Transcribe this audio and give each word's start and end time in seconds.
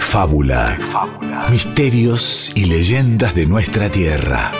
fábula, 0.00 0.76
misterios 1.50 2.50
y 2.56 2.64
leyendas 2.64 3.34
de 3.34 3.46
nuestra 3.46 3.88
tierra. 3.88 4.50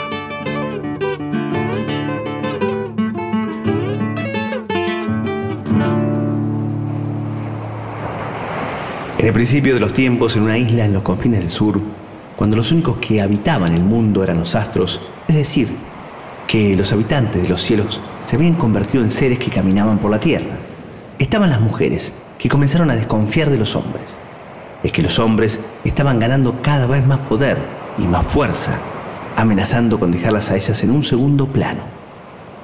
En 9.19 9.27
el 9.27 9.33
principio 9.33 9.75
de 9.75 9.81
los 9.81 9.93
tiempos, 9.93 10.37
en 10.37 10.43
una 10.43 10.57
isla 10.57 10.85
en 10.85 10.93
los 10.93 11.03
confines 11.03 11.41
del 11.41 11.51
sur, 11.51 11.81
cuando 12.37 12.57
los 12.57 12.71
únicos 12.71 12.99
que 12.99 13.21
habitaban 13.21 13.75
el 13.75 13.83
mundo 13.83 14.23
eran 14.23 14.39
los 14.39 14.55
astros, 14.55 15.01
es 15.27 15.35
decir, 15.35 15.69
que 16.47 16.77
los 16.77 16.93
habitantes 16.93 17.43
de 17.43 17.49
los 17.49 17.63
cielos 17.63 18.01
se 18.27 18.37
habían 18.37 18.55
convertido 18.55 19.03
en 19.03 19.11
seres 19.11 19.39
que 19.39 19.51
caminaban 19.51 19.99
por 19.99 20.11
la 20.11 20.21
tierra, 20.21 20.57
estaban 21.19 21.51
las 21.51 21.61
mujeres, 21.61 22.13
que 22.39 22.49
comenzaron 22.49 22.91
a 22.91 22.95
desconfiar 22.95 23.51
de 23.51 23.59
los 23.59 23.75
hombres. 23.75 24.20
Es 24.83 24.93
que 24.93 25.03
los 25.03 25.19
hombres 25.19 25.61
estaban 25.85 26.19
ganando 26.19 26.63
cada 26.63 26.87
vez 26.87 27.07
más 27.07 27.19
poder 27.21 27.59
y 27.99 28.03
más 28.03 28.27
fuerza, 28.27 28.79
amenazando 29.37 29.99
con 29.99 30.11
dejarlas 30.11 30.51
a 30.51 30.57
ellas 30.57 30.83
en 30.83 30.91
un 30.91 31.05
segundo 31.05 31.47
plano. 31.47 31.83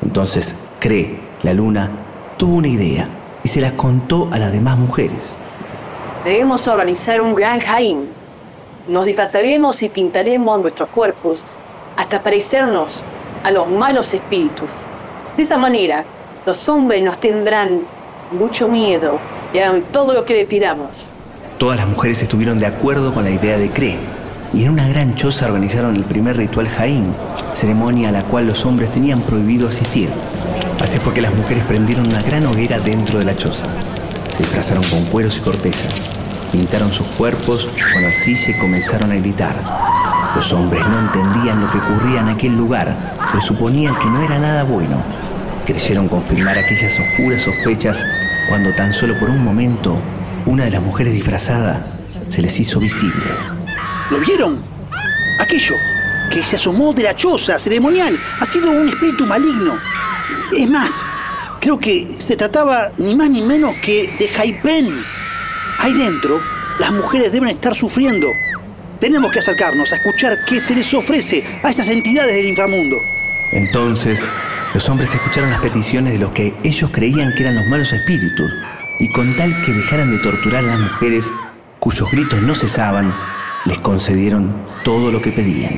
Entonces, 0.02 0.55
Cree, 0.80 1.19
la 1.43 1.52
luna, 1.52 1.91
tuvo 2.37 2.57
una 2.57 2.69
idea 2.69 3.09
y 3.43 3.48
se 3.48 3.60
la 3.60 3.77
contó 3.77 4.29
a 4.33 4.38
las 4.38 4.52
demás 4.52 4.79
mujeres. 4.79 5.33
Debemos 6.24 6.66
organizar 6.69 7.21
un 7.21 7.34
gran 7.34 7.60
jaim. 7.60 8.07
Nos 8.88 9.07
disfrazaremos 9.07 9.83
y 9.83 9.88
pintaremos 9.88 10.60
nuestros 10.60 10.88
cuerpos 10.91 11.46
hasta 11.96 12.23
parecernos 12.23 13.05
a 13.43 13.51
los 13.51 13.69
malos 13.69 14.12
espíritus. 14.15 14.71
De 15.37 15.43
esa 15.43 15.59
manera, 15.59 16.04
los 16.45 16.69
hombres 16.69 17.02
nos 17.02 17.19
tendrán 17.19 17.80
mucho 18.32 18.69
miedo 18.69 19.19
y 19.52 19.59
hagan 19.59 19.82
todo 19.93 20.13
lo 20.13 20.24
que 20.24 20.35
le 20.35 20.46
pidamos. 20.46 21.07
Todas 21.59 21.79
las 21.79 21.88
mujeres 21.88 22.23
estuvieron 22.23 22.59
de 22.59 22.66
acuerdo 22.66 23.15
con 23.15 23.24
la 23.24 23.30
idea 23.30 23.57
de 23.57 23.71
Cree 23.71 23.99
y 24.52 24.65
en 24.65 24.73
una 24.73 24.87
gran 24.88 25.15
choza 25.15 25.46
organizaron 25.46 25.96
el 25.96 26.04
primer 26.04 26.37
ritual 26.37 26.68
Jaín, 26.68 27.15
ceremonia 27.54 28.10
a 28.10 28.13
la 28.13 28.24
cual 28.24 28.46
los 28.46 28.66
hombres 28.66 28.93
tenían 28.93 29.23
prohibido 29.23 29.66
asistir. 29.68 30.10
Así 30.82 30.98
fue 30.98 31.15
que 31.15 31.23
las 31.23 31.35
mujeres 31.35 31.65
prendieron 31.65 32.09
una 32.09 32.21
gran 32.21 32.45
hoguera 32.45 32.79
dentro 32.79 33.18
de 33.18 33.24
la 33.24 33.35
choza. 33.35 33.65
Se 34.30 34.43
disfrazaron 34.43 34.85
con 34.85 35.07
cueros 35.07 35.38
y 35.38 35.40
cortezas, 35.40 35.95
pintaron 36.52 36.93
sus 36.93 37.07
cuerpos 37.07 37.66
con 37.95 38.04
arcilla 38.04 38.51
y 38.51 38.59
comenzaron 38.59 39.10
a 39.13 39.16
gritar. 39.16 39.57
Los 40.35 40.52
hombres 40.52 40.87
no 40.87 41.01
entendían 41.01 41.63
lo 41.63 41.70
que 41.70 41.79
ocurría 41.79 42.20
en 42.20 42.29
aquel 42.29 42.54
lugar, 42.54 42.95
pues 43.32 43.45
suponían 43.45 43.98
que 43.98 44.10
no 44.10 44.20
era 44.20 44.38
nada 44.38 44.65
bueno. 44.65 45.02
Creyeron 45.65 46.07
confirmar 46.09 46.59
aquellas 46.59 47.01
oscuras 47.01 47.41
sospechas 47.41 48.04
cuando 48.51 48.74
tan 48.74 48.93
solo 48.93 49.18
por 49.18 49.30
un 49.30 49.43
momento 49.43 49.98
una 50.47 50.65
de 50.65 50.71
las 50.71 50.83
mujeres 50.83 51.13
disfrazada 51.13 51.87
se 52.29 52.41
les 52.41 52.59
hizo 52.59 52.80
visible. 52.80 53.25
¿Lo 54.11 54.19
vieron? 54.19 54.59
Aquello 55.38 55.75
que 56.30 56.43
se 56.43 56.57
asomó 56.57 56.93
de 56.93 57.03
la 57.03 57.15
choza 57.15 57.59
ceremonial 57.59 58.19
ha 58.41 58.45
sido 58.45 58.71
un 58.71 58.88
espíritu 58.88 59.27
maligno. 59.27 59.79
Es 60.57 60.71
más, 60.71 61.05
creo 61.61 61.79
que 61.79 62.16
se 62.19 62.37
trataba 62.37 62.93
ni 62.97 63.15
más 63.15 63.29
ni 63.29 63.43
menos 63.43 63.75
que 63.83 64.15
de 64.19 64.28
Jaipen. 64.28 65.05
Ahí 65.78 65.93
dentro, 65.93 66.41
las 66.78 66.93
mujeres 66.93 67.33
deben 67.33 67.50
estar 67.50 67.75
sufriendo. 67.75 68.28
Tenemos 69.00 69.31
que 69.31 69.41
acercarnos 69.41 69.93
a 69.93 69.97
escuchar 69.97 70.44
qué 70.47 70.59
se 70.59 70.75
les 70.75 70.93
ofrece 70.94 71.44
a 71.62 71.71
esas 71.71 71.88
entidades 71.88 72.34
del 72.34 72.47
inframundo. 72.47 72.97
Entonces, 73.53 74.28
los 74.75 74.88
hombres 74.88 75.15
escucharon 75.15 75.50
las 75.50 75.60
peticiones 75.60 76.15
de 76.15 76.19
los 76.19 76.33
que 76.33 76.55
ellos 76.62 76.91
creían 76.93 77.34
que 77.34 77.43
eran 77.43 77.56
los 77.56 77.66
malos 77.66 77.93
espíritus, 77.93 78.50
y 78.98 79.08
con 79.08 79.36
tal 79.36 79.62
que 79.62 79.72
dejaran 79.72 80.10
de 80.10 80.18
torturar 80.18 80.64
a 80.64 80.68
las 80.68 80.80
mujeres, 80.80 81.32
cuyos 81.78 82.10
gritos 82.10 82.42
no 82.42 82.54
cesaban, 82.54 83.14
les 83.64 83.78
concedieron 83.78 84.52
todo 84.84 85.10
lo 85.10 85.20
que 85.20 85.32
pedían. 85.32 85.74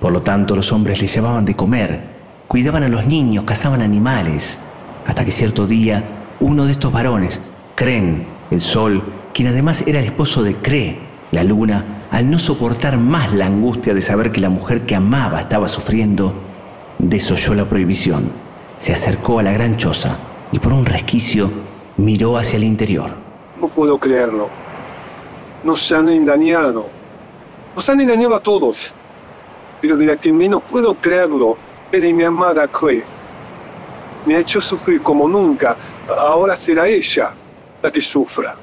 Por 0.00 0.12
lo 0.12 0.22
tanto, 0.22 0.56
los 0.56 0.72
hombres 0.72 1.00
les 1.00 1.14
llevaban 1.14 1.44
de 1.44 1.54
comer, 1.54 2.02
cuidaban 2.48 2.82
a 2.82 2.88
los 2.88 3.06
niños, 3.06 3.44
cazaban 3.44 3.82
animales, 3.82 4.58
hasta 5.06 5.24
que 5.24 5.30
cierto 5.30 5.66
día, 5.66 6.04
uno 6.40 6.64
de 6.64 6.72
estos 6.72 6.92
varones, 6.92 7.40
Cren, 7.74 8.26
el 8.50 8.60
sol, 8.60 9.02
quien 9.32 9.48
además 9.48 9.84
era 9.86 10.00
el 10.00 10.06
esposo 10.06 10.42
de 10.42 10.56
Cre, 10.56 10.98
la 11.30 11.44
luna, 11.44 12.06
al 12.10 12.30
no 12.30 12.38
soportar 12.38 12.98
más 12.98 13.32
la 13.32 13.46
angustia 13.46 13.94
de 13.94 14.02
saber 14.02 14.32
que 14.32 14.40
la 14.40 14.50
mujer 14.50 14.82
que 14.82 14.96
amaba 14.96 15.40
estaba 15.40 15.68
sufriendo, 15.68 16.34
desoyó 16.98 17.54
la 17.54 17.68
prohibición, 17.68 18.30
se 18.76 18.92
acercó 18.92 19.38
a 19.38 19.42
la 19.42 19.52
gran 19.52 19.76
choza 19.76 20.16
y 20.52 20.58
por 20.58 20.72
un 20.72 20.84
resquicio 20.84 21.50
miró 22.00 22.36
hacia 22.36 22.56
el 22.56 22.64
interior. 22.64 23.10
No 23.60 23.68
puedo 23.68 23.98
creerlo. 23.98 24.48
Nos 25.62 25.92
han 25.92 26.08
engañado. 26.08 26.86
Nos 27.76 27.88
han 27.88 28.00
engañado 28.00 28.34
a 28.34 28.40
todos. 28.40 28.92
Pero 29.80 29.96
de 29.96 30.06
la 30.06 30.16
que 30.16 30.32
menos 30.32 30.62
puedo 30.70 30.94
creerlo 30.94 31.56
es 31.92 32.02
de 32.02 32.12
mi 32.12 32.24
amada 32.24 32.68
Chloe. 32.68 33.04
Me 34.26 34.36
ha 34.36 34.38
hecho 34.40 34.60
sufrir 34.60 35.02
como 35.02 35.28
nunca. 35.28 35.76
Ahora 36.08 36.56
será 36.56 36.88
ella 36.88 37.30
la 37.82 37.90
que 37.90 38.00
sufra. 38.00 38.56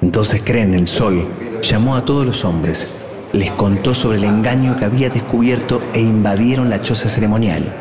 Entonces 0.00 0.42
creen 0.44 0.74
el 0.74 0.86
sol, 0.86 1.26
llamó 1.62 1.96
a 1.96 2.04
todos 2.04 2.26
los 2.26 2.44
hombres, 2.44 2.88
les 3.32 3.50
contó 3.52 3.94
sobre 3.94 4.18
el 4.18 4.24
engaño 4.24 4.76
que 4.76 4.84
había 4.84 5.08
descubierto 5.08 5.80
e 5.94 6.00
invadieron 6.00 6.68
la 6.68 6.80
choza 6.80 7.08
ceremonial. 7.08 7.72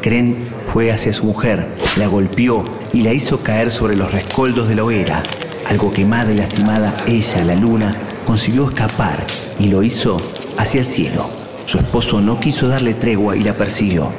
Cren 0.00 0.48
fue 0.72 0.90
hacia 0.90 1.12
su 1.12 1.24
mujer, 1.26 1.68
la 1.98 2.08
golpeó 2.08 2.64
y 2.92 3.02
la 3.02 3.12
hizo 3.12 3.42
caer 3.42 3.70
sobre 3.70 3.96
los 3.96 4.12
rescoldos 4.12 4.68
de 4.68 4.76
la 4.76 4.84
hoguera. 4.84 5.22
Algo 5.66 5.92
quemada 5.92 6.32
y 6.32 6.36
lastimada, 6.36 6.94
ella, 7.06 7.44
la 7.44 7.54
luna, 7.54 7.94
consiguió 8.26 8.68
escapar 8.68 9.24
y 9.58 9.68
lo 9.68 9.82
hizo 9.82 10.18
hacia 10.58 10.80
el 10.80 10.86
cielo. 10.86 11.26
Su 11.64 11.78
esposo 11.78 12.20
no 12.20 12.38
quiso 12.38 12.68
darle 12.68 12.94
tregua 12.94 13.36
y 13.36 13.40
la 13.40 13.54
persiguió. 13.56 14.10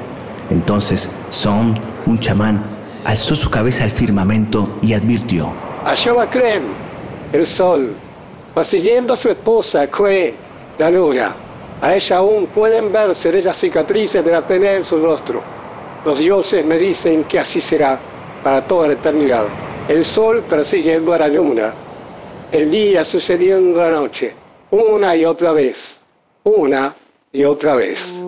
Entonces, 0.50 1.10
Son, 1.30 1.78
un 2.06 2.20
chamán, 2.20 2.64
alzó 3.06 3.36
su 3.36 3.50
cabeza 3.50 3.84
al 3.84 3.92
firmamento 3.92 4.78
y 4.82 4.94
advirtió. 4.94 5.52
Allá 5.86 6.14
va 6.14 6.30
Kren, 6.30 6.64
el 7.34 7.46
sol, 7.46 7.94
persiguiendo 8.56 9.14
a 9.14 9.18
su 9.18 9.30
esposa, 9.30 9.88
Kue, 9.88 10.34
la 10.80 10.90
luna. 10.90 11.36
A 11.82 11.94
ella 11.94 12.18
aún 12.18 12.48
pueden 12.48 12.94
verse 12.94 13.42
las 13.42 13.58
cicatrices 13.58 14.24
de 14.24 14.32
la 14.32 14.42
pelea 14.42 14.78
en 14.78 14.86
su 14.86 14.98
rostro. 15.04 15.42
Los 16.06 16.20
dioses 16.20 16.66
me 16.66 16.78
dicen 16.78 17.26
que 17.26 17.40
así 17.40 17.60
será 17.60 18.00
para 18.44 18.62
toda 18.62 18.88
la 18.88 18.94
eternidad. 18.94 19.46
El 19.88 20.06
sol 20.06 20.44
persiguiendo 20.50 21.14
a 21.14 21.18
la 21.18 21.28
luna, 21.28 21.74
el 22.52 22.70
día 22.70 23.04
sucediendo 23.04 23.80
la 23.82 23.92
noche, 23.92 24.34
una 24.72 25.16
y 25.16 25.26
otra 25.26 25.52
vez, 25.54 26.00
una 26.44 26.94
y 27.32 27.44
otra 27.44 27.76
vez. 27.76 28.20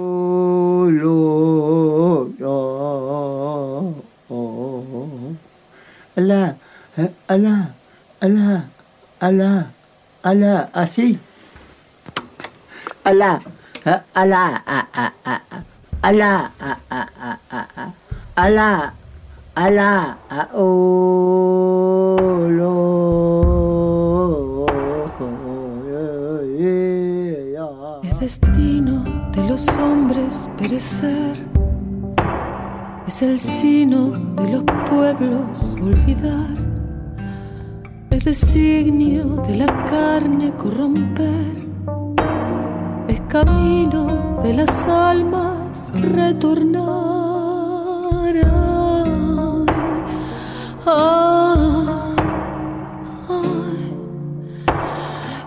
Alá, 6.15 6.55
alá, 7.27 7.73
alá, 8.21 8.65
alá, 9.19 9.71
alá, 10.23 10.69
así. 10.73 11.19
Alá, 13.03 13.41
alá, 14.13 14.63
a, 14.65 14.87
a, 14.93 15.13
a, 15.25 15.41
a, 15.51 15.63
alá, 16.01 16.51
a, 16.59 16.77
a, 16.89 17.09
a, 17.19 17.39
a, 17.51 17.67
a, 17.75 17.93
alá, 18.35 18.93
alá, 19.55 20.17
a, 20.29 20.49
Es 28.03 28.19
destino 28.19 29.03
de 29.31 29.49
los 29.49 29.67
hombres 29.77 30.49
perecer. 30.57 31.37
Es 33.07 33.21
el 33.21 33.39
sino 33.39 34.11
de 34.35 34.51
los 34.51 34.63
pueblos 34.89 35.77
olvidar. 35.81 36.55
Es 38.09 38.25
designio 38.25 39.37
de 39.47 39.57
la 39.57 39.85
carne 39.85 40.51
corromper. 40.57 41.65
Es 43.07 43.21
camino 43.29 44.41
de 44.43 44.53
las 44.53 44.87
almas 44.87 45.93
retornar. 45.93 47.05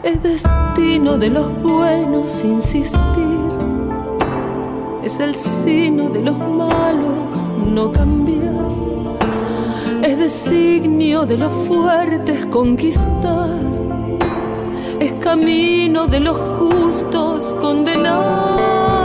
Es 0.03 0.21
destino 0.21 1.17
de 1.17 1.29
los 1.31 1.63
buenos 1.63 2.43
insistir. 2.43 2.99
Es 5.05 5.21
el 5.21 5.37
sino 5.37 6.09
de 6.09 6.23
los 6.23 6.37
malos 6.37 7.53
no 7.65 7.93
cambiar. 7.93 8.67
Es 10.03 10.19
designio 10.19 11.25
de 11.25 11.39
los 11.39 11.53
fuertes 11.69 12.45
conquistar. 12.47 13.61
Es 14.99 15.13
camino 15.21 16.09
de 16.09 16.19
los 16.19 16.37
justos 16.37 17.55
condenar. 17.61 18.98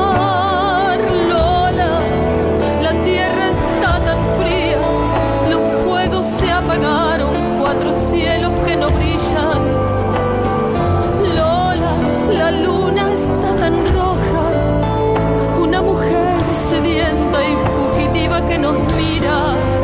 apagaron 6.64 7.60
cuatro 7.60 7.94
cielos 7.94 8.54
que 8.66 8.76
no 8.76 8.88
brillan. 8.90 9.64
Lola, 11.36 11.94
la 12.32 12.52
luna 12.52 13.14
está 13.14 13.56
tan 13.56 13.86
roja, 13.94 14.46
una 15.60 15.82
mujer 15.82 16.40
sedienta 16.54 17.40
y 17.44 17.56
fugitiva 17.76 18.46
que 18.48 18.58
nos 18.58 18.76
mira. 18.96 19.83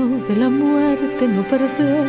Destino 0.00 0.26
de 0.26 0.36
la 0.36 0.48
muerte 0.48 1.28
no 1.28 1.46
perder. 1.46 2.08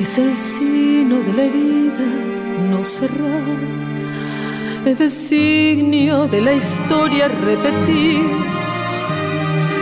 Es 0.00 0.18
el 0.18 0.34
sino 0.34 1.20
de 1.20 1.32
la 1.32 1.44
herida 1.44 2.04
no 2.70 2.84
cerrar. 2.84 3.58
Es 4.84 4.98
designio 4.98 6.26
de 6.26 6.40
la 6.40 6.54
historia 6.54 7.28
repetir. 7.28 8.24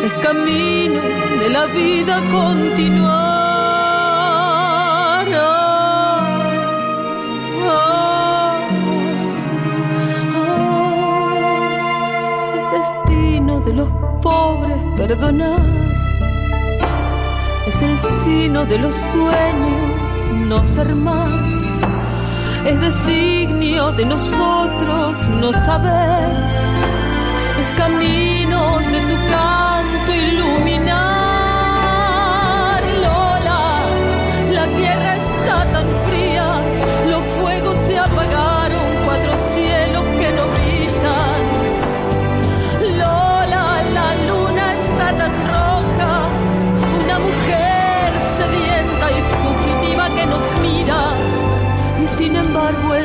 Es 0.05 0.12
camino 0.22 1.00
de 1.40 1.49
la 1.50 1.67
vida 1.67 2.20
continuar. 2.31 3.11
Ah, 5.32 6.06
ah, 7.66 8.58
Es 12.56 12.64
destino 12.78 13.61
de 13.61 13.73
los 13.73 13.88
pobres 14.23 14.78
perdonar. 14.96 15.89
Es 17.70 17.82
el 17.82 17.96
sino 17.99 18.64
de 18.64 18.78
los 18.78 18.96
sueños 18.96 20.26
no 20.49 20.64
ser 20.64 20.93
más. 20.93 21.52
Es 22.67 22.81
designio 22.81 23.93
de 23.93 24.06
nosotros 24.06 25.28
no 25.40 25.52
saber. 25.52 26.32
Es 27.61 27.72
camino 27.75 28.81
de 28.90 29.00
tu 29.02 29.14
canto 29.28 30.12
iluminar. 30.12 31.10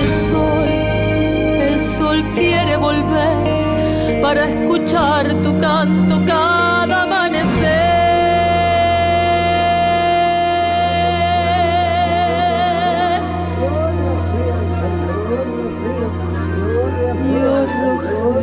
El 0.05 0.11
sol, 0.29 0.69
el 1.67 1.79
sol 1.79 2.23
quiere 2.35 2.77
volver 2.77 4.21
para 4.21 4.45
escuchar 4.45 5.33
tu 5.41 5.57
canto 5.57 6.21
cada 6.25 7.03
amanecer. 7.03 7.95
Yo 17.33 17.51
rogeo, 17.81 18.41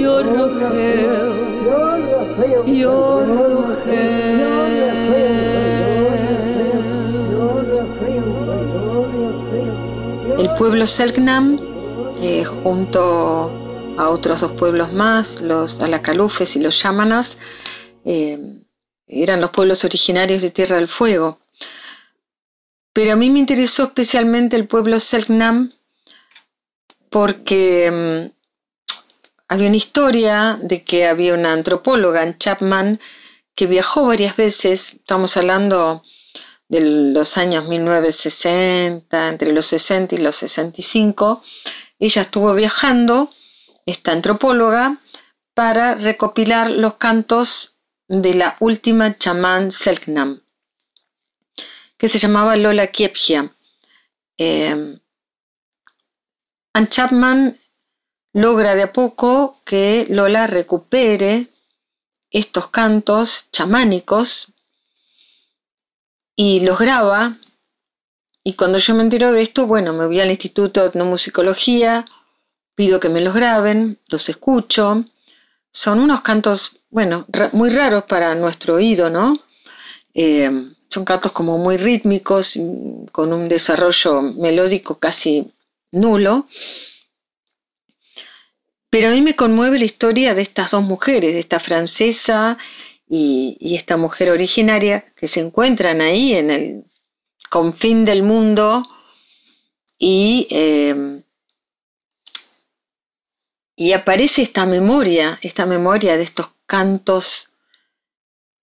yo 0.00 0.14
rogeo, 0.22 1.34
yo 2.66 3.26
rogeo. 3.26 4.55
Pueblo 10.58 10.86
Selknam, 10.86 11.58
eh, 12.22 12.44
junto 12.44 13.94
a 13.98 14.08
otros 14.08 14.40
dos 14.40 14.52
pueblos 14.52 14.92
más, 14.92 15.40
los 15.42 15.80
Alacalufes 15.82 16.56
y 16.56 16.60
los 16.60 16.82
Yámanas, 16.82 17.38
eh, 18.04 18.38
eran 19.06 19.40
los 19.40 19.50
pueblos 19.50 19.84
originarios 19.84 20.40
de 20.40 20.50
Tierra 20.50 20.76
del 20.76 20.88
Fuego. 20.88 21.38
Pero 22.94 23.12
a 23.12 23.16
mí 23.16 23.28
me 23.28 23.38
interesó 23.38 23.84
especialmente 23.84 24.56
el 24.56 24.66
pueblo 24.66 24.98
Selknam 24.98 25.70
porque 27.10 27.90
mm, 27.90 28.94
había 29.48 29.68
una 29.68 29.76
historia 29.76 30.58
de 30.62 30.82
que 30.84 31.06
había 31.06 31.34
una 31.34 31.52
antropóloga 31.52 32.22
en 32.22 32.38
Chapman 32.38 32.98
que 33.54 33.66
viajó 33.66 34.06
varias 34.06 34.36
veces, 34.36 34.94
estamos 34.94 35.36
hablando 35.36 36.02
de 36.68 36.80
los 36.80 37.36
años 37.36 37.66
1960, 37.68 39.28
entre 39.28 39.52
los 39.52 39.66
60 39.66 40.14
y 40.14 40.18
los 40.18 40.36
65, 40.36 41.42
ella 41.98 42.22
estuvo 42.22 42.54
viajando, 42.54 43.30
esta 43.86 44.12
antropóloga, 44.12 44.98
para 45.54 45.94
recopilar 45.94 46.70
los 46.70 46.94
cantos 46.94 47.76
de 48.08 48.34
la 48.34 48.56
última 48.60 49.16
chamán 49.16 49.70
Selknam, 49.70 50.42
que 51.96 52.08
se 52.08 52.18
llamaba 52.18 52.56
Lola 52.56 52.88
Kiepgia. 52.88 53.50
Eh, 54.38 54.98
Anne 56.74 56.88
Chapman 56.88 57.58
logra 58.34 58.74
de 58.74 58.82
a 58.82 58.92
poco 58.92 59.58
que 59.64 60.06
Lola 60.10 60.46
recupere 60.46 61.46
estos 62.30 62.68
cantos 62.68 63.48
chamánicos 63.50 64.52
y 66.36 66.60
los 66.60 66.78
graba. 66.78 67.38
Y 68.44 68.52
cuando 68.52 68.78
yo 68.78 68.94
me 68.94 69.02
entero 69.02 69.32
de 69.32 69.42
esto, 69.42 69.66
bueno, 69.66 69.92
me 69.92 70.06
voy 70.06 70.20
al 70.20 70.30
Instituto 70.30 70.82
de 70.82 70.88
Etnomusicología, 70.88 72.04
pido 72.76 73.00
que 73.00 73.08
me 73.08 73.22
los 73.22 73.34
graben, 73.34 73.98
los 74.08 74.28
escucho. 74.28 75.04
Son 75.72 75.98
unos 75.98 76.20
cantos, 76.20 76.76
bueno, 76.90 77.26
muy 77.52 77.70
raros 77.70 78.04
para 78.04 78.34
nuestro 78.34 78.74
oído, 78.74 79.10
¿no? 79.10 79.40
Eh, 80.14 80.50
son 80.88 81.04
cantos 81.04 81.32
como 81.32 81.58
muy 81.58 81.76
rítmicos, 81.76 82.56
con 83.10 83.32
un 83.32 83.48
desarrollo 83.48 84.22
melódico 84.22 84.98
casi 84.98 85.50
nulo. 85.90 86.46
Pero 88.88 89.08
a 89.08 89.10
mí 89.10 89.20
me 89.20 89.34
conmueve 89.34 89.78
la 89.78 89.84
historia 89.84 90.34
de 90.34 90.42
estas 90.42 90.70
dos 90.70 90.84
mujeres, 90.84 91.34
de 91.34 91.40
esta 91.40 91.58
francesa 91.58 92.56
y, 93.08 93.74
esta 93.74 93.96
mujer 93.96 94.30
originaria 94.30 95.04
que 95.14 95.28
se 95.28 95.40
encuentran 95.40 96.00
ahí 96.00 96.34
en 96.34 96.50
el 96.50 96.84
confín 97.50 98.04
del 98.04 98.22
mundo 98.22 98.82
y, 99.98 100.46
eh, 100.50 101.22
y 103.76 103.92
aparece 103.92 104.42
esta 104.42 104.66
memoria, 104.66 105.38
esta 105.42 105.66
memoria 105.66 106.16
de 106.16 106.24
estos 106.24 106.50
cantos 106.66 107.50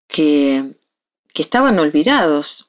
que, 0.06 0.74
que 1.32 1.42
estaban 1.42 1.78
olvidados. 1.78 2.66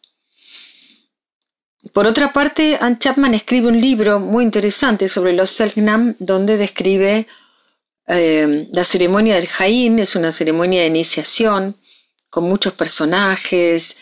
Por 1.94 2.06
otra 2.06 2.32
parte, 2.32 2.78
Anne 2.80 3.00
Chapman 3.00 3.34
escribe 3.34 3.68
un 3.68 3.82
libro 3.82 4.20
muy 4.20 4.44
interesante 4.44 5.08
sobre 5.08 5.34
los 5.34 5.50
Selknam, 5.50 6.16
donde 6.20 6.58
describe 6.58 7.28
eh, 8.14 8.68
la 8.72 8.84
ceremonia 8.84 9.36
del 9.36 9.48
Jaín, 9.48 10.00
es 10.00 10.16
una 10.16 10.32
ceremonia 10.32 10.82
de 10.82 10.88
iniciación 10.88 11.78
con 12.30 12.44
muchos 12.44 12.74
personajes, 12.74 13.98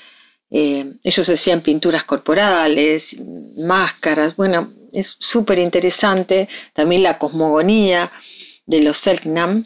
eh, 0.49 0.93
ellos 1.03 1.29
hacían 1.29 1.61
pinturas 1.61 2.03
corporales, 2.03 3.15
máscaras, 3.57 4.35
bueno, 4.35 4.71
es 4.91 5.15
súper 5.19 5.59
interesante, 5.59 6.49
también 6.73 7.03
la 7.03 7.19
cosmogonía 7.19 8.11
de 8.65 8.81
los 8.81 8.97
Selknam. 8.97 9.65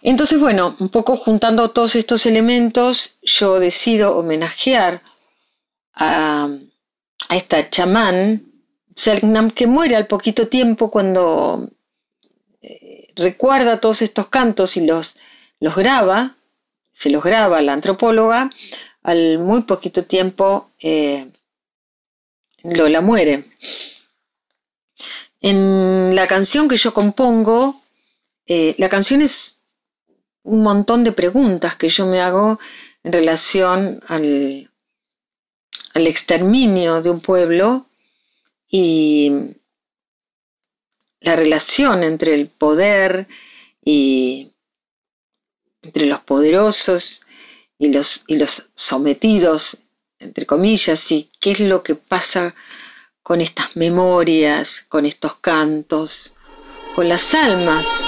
Entonces, 0.00 0.38
bueno, 0.38 0.76
un 0.78 0.88
poco 0.88 1.16
juntando 1.16 1.70
todos 1.70 1.94
estos 1.94 2.24
elementos, 2.24 3.18
yo 3.22 3.58
decido 3.60 4.16
homenajear 4.16 5.02
a, 5.92 6.48
a 7.28 7.36
esta 7.36 7.68
chamán 7.68 8.44
Selknam 8.94 9.50
que 9.50 9.66
muere 9.66 9.96
al 9.96 10.06
poquito 10.06 10.48
tiempo 10.48 10.90
cuando 10.90 11.70
recuerda 13.18 13.80
todos 13.80 14.00
estos 14.00 14.28
cantos 14.28 14.76
y 14.76 14.86
los, 14.86 15.16
los 15.60 15.74
graba, 15.74 16.36
se 16.92 17.10
los 17.10 17.22
graba 17.22 17.60
la 17.60 17.74
antropóloga, 17.74 18.50
al 19.02 19.38
muy 19.38 19.62
poquito 19.62 20.04
tiempo 20.04 20.70
eh, 20.80 21.30
Lola 22.62 23.00
muere. 23.00 23.44
En 25.40 26.14
la 26.14 26.26
canción 26.26 26.68
que 26.68 26.76
yo 26.76 26.92
compongo, 26.92 27.82
eh, 28.46 28.74
la 28.78 28.88
canción 28.88 29.22
es 29.22 29.60
un 30.42 30.62
montón 30.62 31.04
de 31.04 31.12
preguntas 31.12 31.76
que 31.76 31.88
yo 31.88 32.06
me 32.06 32.20
hago 32.20 32.58
en 33.04 33.12
relación 33.12 34.00
al, 34.08 34.70
al 35.94 36.06
exterminio 36.06 37.02
de 37.02 37.10
un 37.10 37.20
pueblo 37.20 37.86
y 38.68 39.54
la 41.20 41.36
relación 41.36 42.02
entre 42.02 42.34
el 42.34 42.48
poder 42.48 43.26
y 43.84 44.52
entre 45.82 46.06
los 46.06 46.20
poderosos 46.20 47.22
y 47.78 47.92
los, 47.92 48.24
y 48.26 48.36
los 48.36 48.68
sometidos, 48.74 49.78
entre 50.18 50.46
comillas, 50.46 51.10
y 51.12 51.30
qué 51.40 51.52
es 51.52 51.60
lo 51.60 51.82
que 51.82 51.94
pasa 51.94 52.54
con 53.22 53.40
estas 53.40 53.76
memorias, 53.76 54.84
con 54.88 55.06
estos 55.06 55.36
cantos, 55.36 56.34
con 56.94 57.08
las 57.08 57.34
almas. 57.34 58.06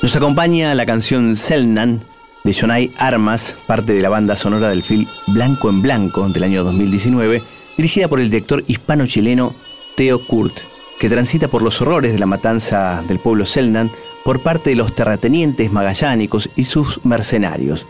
Nos 0.00 0.14
acompaña 0.14 0.74
la 0.74 0.86
canción 0.86 1.36
Selnan 1.36 2.17
de 2.44 2.54
Jonay 2.54 2.90
Armas, 2.98 3.56
parte 3.66 3.92
de 3.92 4.00
la 4.00 4.08
banda 4.08 4.36
sonora 4.36 4.68
del 4.68 4.82
film 4.82 5.06
Blanco 5.26 5.68
en 5.68 5.82
Blanco 5.82 6.28
del 6.28 6.42
año 6.42 6.64
2019, 6.64 7.42
dirigida 7.76 8.08
por 8.08 8.20
el 8.20 8.30
director 8.30 8.64
hispano-chileno 8.66 9.54
Theo 9.96 10.26
Kurt, 10.26 10.60
que 10.98 11.08
transita 11.08 11.48
por 11.48 11.62
los 11.62 11.80
horrores 11.80 12.12
de 12.12 12.18
la 12.18 12.26
matanza 12.26 13.04
del 13.06 13.20
pueblo 13.20 13.46
Selnan 13.46 13.90
por 14.24 14.42
parte 14.42 14.70
de 14.70 14.76
los 14.76 14.94
terratenientes 14.94 15.72
magallánicos 15.72 16.50
y 16.56 16.64
sus 16.64 17.00
mercenarios. 17.04 17.86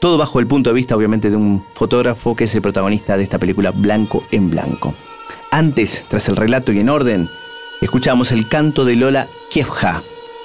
Todo 0.00 0.18
bajo 0.18 0.38
el 0.38 0.46
punto 0.46 0.70
de 0.70 0.74
vista 0.74 0.96
obviamente 0.96 1.30
de 1.30 1.36
un 1.36 1.64
fotógrafo 1.74 2.36
que 2.36 2.44
es 2.44 2.54
el 2.54 2.62
protagonista 2.62 3.16
de 3.16 3.22
esta 3.22 3.38
película 3.38 3.70
Blanco 3.70 4.24
en 4.30 4.50
Blanco. 4.50 4.94
Antes, 5.50 6.04
tras 6.08 6.28
el 6.28 6.36
relato 6.36 6.72
y 6.72 6.80
en 6.80 6.88
orden, 6.88 7.28
escuchamos 7.80 8.32
el 8.32 8.48
canto 8.48 8.84
de 8.84 8.96
Lola 8.96 9.28
Kievja, 9.50 10.02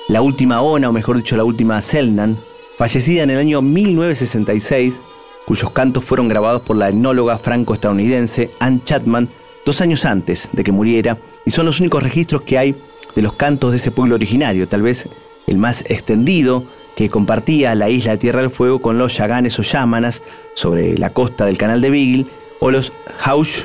la 0.07 0.21
última 0.21 0.61
Ona, 0.61 0.89
o 0.89 0.93
mejor 0.93 1.17
dicho, 1.17 1.35
la 1.35 1.43
última 1.43 1.81
Selnan, 1.81 2.39
fallecida 2.77 3.23
en 3.23 3.29
el 3.29 3.39
año 3.39 3.61
1966, 3.61 5.01
cuyos 5.45 5.71
cantos 5.71 6.03
fueron 6.03 6.27
grabados 6.27 6.61
por 6.61 6.77
la 6.77 6.89
etnóloga 6.89 7.37
franco-estadounidense 7.37 8.51
Anne 8.59 8.81
Chapman 8.83 9.29
dos 9.65 9.81
años 9.81 10.05
antes 10.05 10.49
de 10.51 10.63
que 10.63 10.71
muriera, 10.71 11.19
y 11.45 11.51
son 11.51 11.65
los 11.65 11.79
únicos 11.79 12.03
registros 12.03 12.41
que 12.41 12.57
hay 12.57 12.75
de 13.15 13.21
los 13.21 13.33
cantos 13.33 13.71
de 13.71 13.77
ese 13.77 13.91
pueblo 13.91 14.15
originario, 14.15 14.67
tal 14.67 14.81
vez 14.81 15.07
el 15.47 15.57
más 15.57 15.81
extendido, 15.87 16.65
que 16.95 17.09
compartía 17.09 17.73
la 17.73 17.89
isla 17.89 18.11
de 18.11 18.17
Tierra 18.19 18.41
del 18.41 18.51
Fuego 18.51 18.81
con 18.81 18.97
los 18.97 19.17
yaganes 19.17 19.57
o 19.57 19.63
yámanas 19.63 20.21
sobre 20.53 20.97
la 20.97 21.09
costa 21.09 21.45
del 21.45 21.57
canal 21.57 21.81
de 21.81 21.89
Beagle, 21.89 22.25
o 22.59 22.71
los 22.71 22.93
haush 23.23 23.63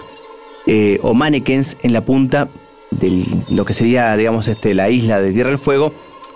eh, 0.66 0.98
o 1.02 1.14
mannequins 1.14 1.76
en 1.82 1.92
la 1.92 2.04
punta 2.04 2.48
de 2.90 3.24
lo 3.48 3.64
que 3.64 3.74
sería, 3.74 4.16
digamos, 4.16 4.48
este, 4.48 4.74
la 4.74 4.88
isla 4.88 5.20
de 5.20 5.32
Tierra 5.32 5.50
del 5.50 5.58
Fuego, 5.58 5.92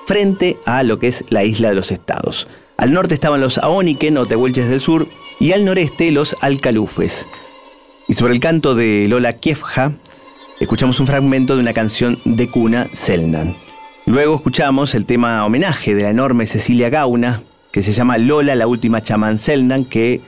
frente 0.06 0.58
a 0.64 0.82
lo 0.82 0.98
que 0.98 1.08
es 1.08 1.24
la 1.28 1.44
isla 1.44 1.68
de 1.68 1.74
los 1.74 1.90
estados. 1.90 2.48
Al 2.76 2.92
norte 2.92 3.14
estaban 3.14 3.40
los 3.40 3.58
Aoniken 3.58 4.18
o 4.18 4.26
Tehuelches 4.26 4.68
del 4.68 4.80
sur 4.80 5.06
y 5.38 5.52
al 5.52 5.64
noreste 5.64 6.10
los 6.10 6.36
Alcalufes. 6.40 7.28
Y 8.08 8.14
sobre 8.14 8.34
el 8.34 8.40
canto 8.40 8.74
de 8.74 9.06
Lola 9.08 9.34
Kiefja, 9.34 9.92
escuchamos 10.60 10.98
un 11.00 11.06
fragmento 11.06 11.54
de 11.54 11.62
una 11.62 11.72
canción 11.72 12.18
de 12.24 12.48
cuna 12.48 12.88
Selnan. 12.92 13.56
Luego 14.06 14.34
escuchamos 14.34 14.94
el 14.94 15.06
tema 15.06 15.44
homenaje 15.46 15.94
de 15.94 16.02
la 16.02 16.10
enorme 16.10 16.46
Cecilia 16.46 16.90
Gauna, 16.90 17.42
que 17.70 17.82
se 17.82 17.92
llama 17.92 18.18
Lola, 18.18 18.56
la 18.56 18.66
última 18.66 19.00
chamán 19.00 19.38
Selnan, 19.38 19.84
que 19.84 20.20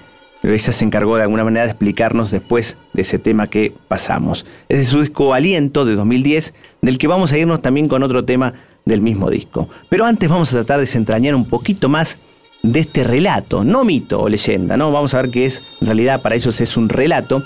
ella 0.52 0.72
se 0.72 0.84
encargó 0.84 1.16
de 1.16 1.22
alguna 1.22 1.44
manera 1.44 1.64
de 1.64 1.70
explicarnos 1.70 2.30
después 2.30 2.76
de 2.92 3.02
ese 3.02 3.18
tema 3.18 3.48
que 3.48 3.72
pasamos. 3.88 4.46
Es 4.68 4.78
de 4.78 4.84
su 4.84 5.00
disco 5.00 5.34
Aliento 5.34 5.84
de 5.84 5.94
2010, 5.94 6.54
del 6.82 6.98
que 6.98 7.08
vamos 7.08 7.32
a 7.32 7.38
irnos 7.38 7.62
también 7.62 7.88
con 7.88 8.02
otro 8.02 8.24
tema 8.24 8.54
del 8.84 9.00
mismo 9.00 9.30
disco. 9.30 9.68
Pero 9.88 10.04
antes 10.04 10.28
vamos 10.28 10.52
a 10.52 10.56
tratar 10.56 10.76
de 10.78 10.82
desentrañar 10.82 11.34
un 11.34 11.46
poquito 11.46 11.88
más 11.88 12.18
de 12.62 12.80
este 12.80 13.04
relato, 13.04 13.62
no 13.62 13.84
mito 13.84 14.20
o 14.20 14.28
leyenda, 14.28 14.76
¿no? 14.76 14.90
Vamos 14.90 15.12
a 15.14 15.22
ver 15.22 15.30
qué 15.30 15.46
es, 15.46 15.62
en 15.80 15.86
realidad 15.86 16.22
para 16.22 16.34
ellos 16.34 16.60
es 16.60 16.76
un 16.76 16.88
relato. 16.88 17.44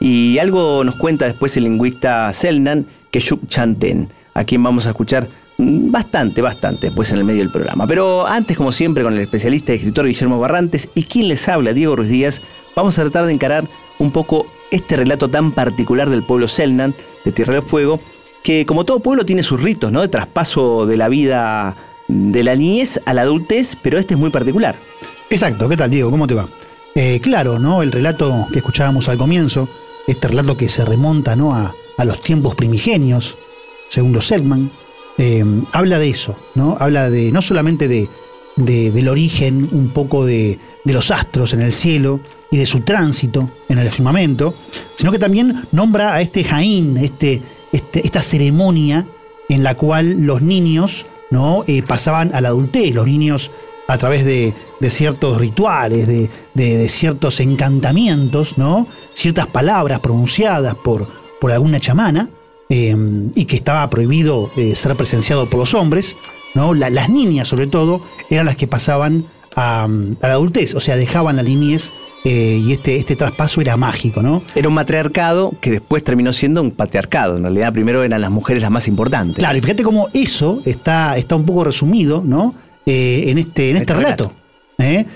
Y 0.00 0.38
algo 0.38 0.84
nos 0.84 0.96
cuenta 0.96 1.24
después 1.24 1.56
el 1.56 1.64
lingüista 1.64 2.32
Selnan, 2.32 2.86
Keshuk 3.10 3.48
Chanten, 3.48 4.08
a 4.32 4.44
quien 4.44 4.62
vamos 4.62 4.86
a 4.86 4.90
escuchar 4.90 5.28
bastante, 5.58 6.40
bastante 6.40 6.88
después 6.88 7.10
en 7.10 7.18
el 7.18 7.24
medio 7.24 7.40
del 7.40 7.50
programa. 7.50 7.86
Pero 7.86 8.26
antes, 8.26 8.56
como 8.56 8.72
siempre, 8.72 9.04
con 9.04 9.14
el 9.14 9.20
especialista 9.20 9.72
y 9.72 9.76
escritor 9.76 10.06
Guillermo 10.06 10.38
Barrantes 10.38 10.90
y 10.94 11.04
quien 11.04 11.28
les 11.28 11.48
habla, 11.48 11.72
Diego 11.72 11.96
Ruiz 11.96 12.10
Díaz, 12.10 12.42
vamos 12.74 12.98
a 12.98 13.02
tratar 13.02 13.26
de 13.26 13.32
encarar 13.32 13.68
un 13.98 14.10
poco 14.10 14.46
este 14.70 14.96
relato 14.96 15.28
tan 15.28 15.52
particular 15.52 16.10
del 16.10 16.24
pueblo 16.24 16.48
Selnan, 16.48 16.94
de 17.24 17.32
Tierra 17.32 17.54
del 17.54 17.62
Fuego, 17.62 18.00
que 18.44 18.66
como 18.66 18.84
todo 18.84 19.00
pueblo 19.00 19.24
tiene 19.24 19.42
sus 19.42 19.60
ritos, 19.60 19.90
¿no? 19.90 20.02
De 20.02 20.08
traspaso 20.08 20.86
de 20.86 20.98
la 20.98 21.08
vida 21.08 21.74
de 22.06 22.44
la 22.44 22.54
niñez 22.54 23.00
a 23.06 23.14
la 23.14 23.22
adultez, 23.22 23.76
pero 23.82 23.98
este 23.98 24.14
es 24.14 24.20
muy 24.20 24.28
particular. 24.28 24.78
Exacto, 25.30 25.66
¿qué 25.68 25.76
tal 25.78 25.90
Diego? 25.90 26.10
¿Cómo 26.10 26.26
te 26.26 26.34
va? 26.34 26.50
Eh, 26.94 27.20
claro, 27.20 27.58
¿no? 27.58 27.82
El 27.82 27.90
relato 27.90 28.46
que 28.52 28.58
escuchábamos 28.58 29.08
al 29.08 29.16
comienzo, 29.16 29.68
este 30.06 30.28
relato 30.28 30.58
que 30.58 30.68
se 30.68 30.84
remonta 30.84 31.34
¿no? 31.34 31.54
a, 31.54 31.74
los 32.04 32.20
tiempos 32.20 32.54
primigenios, 32.54 33.38
según 33.88 34.12
los 34.12 34.26
Selman, 34.26 34.70
eh, 35.16 35.42
habla 35.72 35.98
de 35.98 36.10
eso, 36.10 36.36
¿no? 36.54 36.76
Habla 36.78 37.08
de 37.08 37.32
no 37.32 37.40
solamente 37.40 37.88
de, 37.88 38.10
del 38.56 39.08
origen 39.08 39.70
un 39.72 39.88
poco 39.88 40.26
de, 40.26 40.58
de, 40.84 40.92
los 40.92 41.10
astros 41.10 41.54
en 41.54 41.62
el 41.62 41.72
cielo 41.72 42.20
y 42.50 42.58
de 42.58 42.66
su 42.66 42.80
tránsito 42.80 43.48
en 43.70 43.78
el 43.78 43.90
firmamento, 43.90 44.54
sino 44.94 45.10
que 45.10 45.18
también 45.18 45.66
nombra 45.72 46.14
a 46.14 46.20
este 46.20 46.44
Jaín, 46.44 46.98
este, 46.98 47.40
este, 47.74 48.06
esta 48.06 48.22
ceremonia 48.22 49.04
en 49.48 49.64
la 49.64 49.74
cual 49.74 50.20
los 50.20 50.42
niños 50.42 51.06
¿no? 51.32 51.64
Eh, 51.66 51.82
pasaban 51.82 52.32
a 52.32 52.40
la 52.40 52.50
adultez, 52.50 52.94
los 52.94 53.04
niños 53.04 53.50
a 53.88 53.98
través 53.98 54.24
de, 54.24 54.54
ciertos 54.90 55.38
rituales, 55.38 56.06
de, 56.06 56.88
ciertos 56.88 57.40
encantamientos, 57.40 58.56
¿no? 58.58 58.86
ciertas 59.12 59.48
palabras 59.48 59.98
pronunciadas 59.98 60.76
por, 60.76 61.08
por 61.40 61.50
alguna 61.50 61.80
chamana, 61.80 62.30
em, 62.68 63.32
y 63.34 63.46
que 63.46 63.56
estaba 63.56 63.90
prohibido 63.90 64.52
eh, 64.56 64.76
ser 64.76 64.94
presenciado 64.94 65.50
por 65.50 65.58
los 65.58 65.74
hombres, 65.74 66.16
¿no? 66.54 66.74
las 66.74 67.08
niñas 67.10 67.48
sobre 67.48 67.66
todo 67.66 68.02
eran 68.30 68.46
las 68.46 68.54
que 68.54 68.68
pasaban 68.68 69.26
a, 69.56 69.88
la 70.20 70.32
adultez, 70.32 70.74
o 70.74 70.80
sea, 70.80 70.96
dejaban 70.96 71.36
la 71.36 71.42
niñez 71.42 71.92
eh, 72.26 72.58
y 72.64 72.72
este, 72.72 72.96
este 72.96 73.16
traspaso 73.16 73.60
era 73.60 73.76
mágico, 73.76 74.22
¿no? 74.22 74.42
Era 74.54 74.68
un 74.68 74.74
matriarcado 74.74 75.52
que 75.60 75.70
después 75.70 76.02
terminó 76.02 76.32
siendo 76.32 76.62
un 76.62 76.70
patriarcado. 76.70 77.36
En 77.36 77.42
realidad, 77.42 77.72
primero 77.72 78.02
eran 78.02 78.20
las 78.20 78.30
mujeres 78.30 78.62
las 78.62 78.70
más 78.70 78.88
importantes. 78.88 79.38
Claro, 79.38 79.58
y 79.58 79.60
fíjate 79.60 79.82
cómo 79.82 80.08
eso 80.14 80.62
está, 80.64 81.18
está 81.18 81.36
un 81.36 81.44
poco 81.44 81.64
resumido, 81.64 82.22
¿no? 82.24 82.54
Eh, 82.86 83.24
en 83.26 83.36
este, 83.36 83.70
en 83.70 83.76
este, 83.76 83.92
este 83.92 83.94
relato. 83.94 84.32
¿eh? 84.78 85.06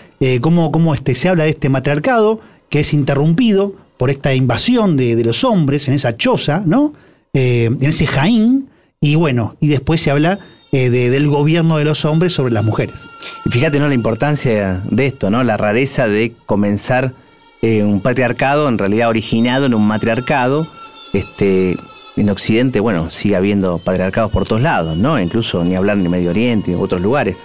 cómo, 0.41 0.95
este, 0.95 1.15
se 1.15 1.31
habla 1.31 1.45
de 1.45 1.51
este 1.51 1.71
matriarcado 1.71 2.41
que 2.69 2.81
es 2.81 2.93
interrumpido 2.93 3.75
por 3.97 4.11
esta 4.11 4.35
invasión 4.35 4.97
de, 4.97 5.23
los 5.25 5.45
hombres 5.45 5.89
en 5.89 5.95
esa 5.95 6.17
choza, 6.17 6.63
¿no? 6.65 6.93
en 7.33 7.79
ese 7.83 8.07
Jaín, 8.07 8.69
y 9.01 9.15
bueno, 9.15 9.57
y 9.61 9.69
después 9.69 10.01
se 10.01 10.11
habla 10.11 10.39
eh, 10.73 10.91
del 10.91 11.29
gobierno 11.29 11.79
de 11.79 11.85
los 11.85 12.05
hombres 12.05 12.33
sobre 12.35 12.53
las 12.53 12.65
mujeres. 12.65 12.97
Y 13.45 13.51
fíjate, 13.51 13.79
¿no? 13.79 13.89
La 13.89 13.95
importancia 13.95 14.83
de 14.85 15.07
esto, 15.07 15.31
¿no? 15.31 15.43
La 15.43 15.57
rareza 15.57 16.09
de 16.09 16.35
comenzar 16.47 17.15
eh, 17.63 17.83
un 17.83 18.01
patriarcado, 18.01 18.69
en 18.69 18.79
realidad 18.79 19.09
originado 19.09 19.67
en 19.67 19.75
un 19.75 19.87
matriarcado. 19.87 20.69
Este, 21.13 21.77
en 22.17 22.31
Occidente, 22.31 22.81
bueno, 22.81 23.11
sigue 23.11 23.37
habiendo 23.37 23.79
patriarcados 23.79 24.31
por 24.31 24.47
todos 24.47 24.63
lados, 24.63 24.97
¿no? 24.97 25.21
Incluso 25.21 25.65
ni 25.65 25.77
hablar 25.77 25.97
en 25.97 26.11
Medio 26.11 26.31
Oriente 26.31 26.73
y 26.73 26.75
otros 26.75 27.01
lugares. 27.01 27.37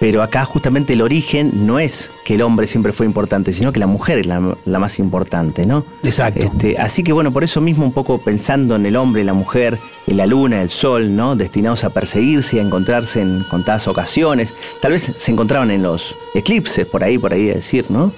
Pero 0.00 0.22
acá 0.22 0.46
justamente 0.46 0.94
el 0.94 1.02
origen 1.02 1.66
no 1.66 1.78
es 1.78 2.10
que 2.24 2.34
el 2.34 2.40
hombre 2.40 2.66
siempre 2.66 2.94
fue 2.94 3.04
importante, 3.04 3.52
sino 3.52 3.70
que 3.70 3.78
la 3.78 3.86
mujer 3.86 4.18
es 4.20 4.26
la, 4.26 4.40
más 4.78 4.98
importante, 4.98 5.66
¿no? 5.66 5.84
Exacto. 6.02 6.40
Este, 6.40 6.78
así 6.78 7.02
que 7.02 7.12
bueno, 7.12 7.34
por 7.34 7.44
eso 7.44 7.60
mismo 7.60 7.84
un 7.84 7.92
poco 7.92 8.16
pensando 8.16 8.76
en 8.76 8.86
el 8.86 8.96
hombre, 8.96 9.24
la 9.24 9.34
mujer, 9.34 9.78
en 10.06 10.16
la 10.16 10.24
luna, 10.24 10.62
el 10.62 10.70
sol, 10.70 11.14
¿no? 11.14 11.36
Destinados 11.36 11.84
a 11.84 11.90
perseguirse 11.90 12.56
y 12.56 12.60
a 12.60 12.62
encontrarse 12.62 13.20
en 13.20 13.44
contadas 13.50 13.88
ocasiones. 13.88 14.54
Tal 14.80 14.92
vez 14.92 15.12
se 15.14 15.32
encontraban 15.32 15.70
en 15.70 15.82
los 15.82 16.16
eclipses, 16.32 16.86
por 16.86 17.04
ahí, 17.04 17.18
por 17.18 17.34
ahí 17.34 17.44
decir, 17.44 17.90
¿no? 17.90 18.14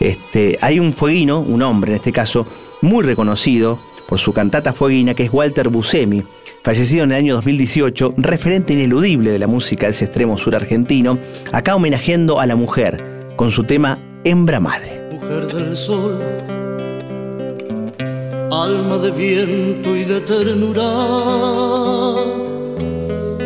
Este, 0.00 0.58
hay 0.60 0.80
un 0.80 0.92
fueguino, 0.92 1.40
un 1.40 1.62
hombre 1.62 1.92
en 1.92 1.96
este 1.96 2.12
caso, 2.12 2.46
muy 2.82 3.02
reconocido 3.04 3.80
por 4.06 4.18
su 4.18 4.32
cantata 4.32 4.72
fueguina, 4.72 5.14
que 5.14 5.24
es 5.24 5.32
Walter 5.32 5.68
Buscemi, 5.68 6.22
fallecido 6.62 7.04
en 7.04 7.12
el 7.12 7.18
año 7.18 7.34
2018, 7.36 8.14
referente 8.16 8.72
ineludible 8.72 9.30
de 9.30 9.38
la 9.38 9.46
música 9.46 9.86
de 9.86 9.92
ese 9.92 10.06
extremo 10.06 10.38
sur 10.38 10.54
argentino, 10.54 11.18
acá 11.52 11.74
homenajeando 11.74 12.40
a 12.40 12.46
la 12.46 12.56
mujer 12.56 13.28
con 13.36 13.50
su 13.50 13.64
tema 13.64 13.98
Hembra 14.24 14.60
Madre. 14.60 15.08
Mujer 15.12 15.46
del 15.46 15.76
sol, 15.76 16.18
alma 18.50 18.98
de 18.98 19.10
viento 19.10 19.96
y 19.96 20.04
de 20.04 20.20
ternura, 20.20 20.82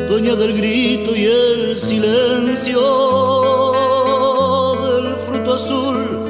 dueña 0.08 0.34
del 0.34 0.56
grito 0.56 1.16
y 1.16 1.25
el 1.25 1.76
silencio, 1.78 2.80
del 4.82 5.16
fruto 5.16 5.54
azul, 5.54 6.25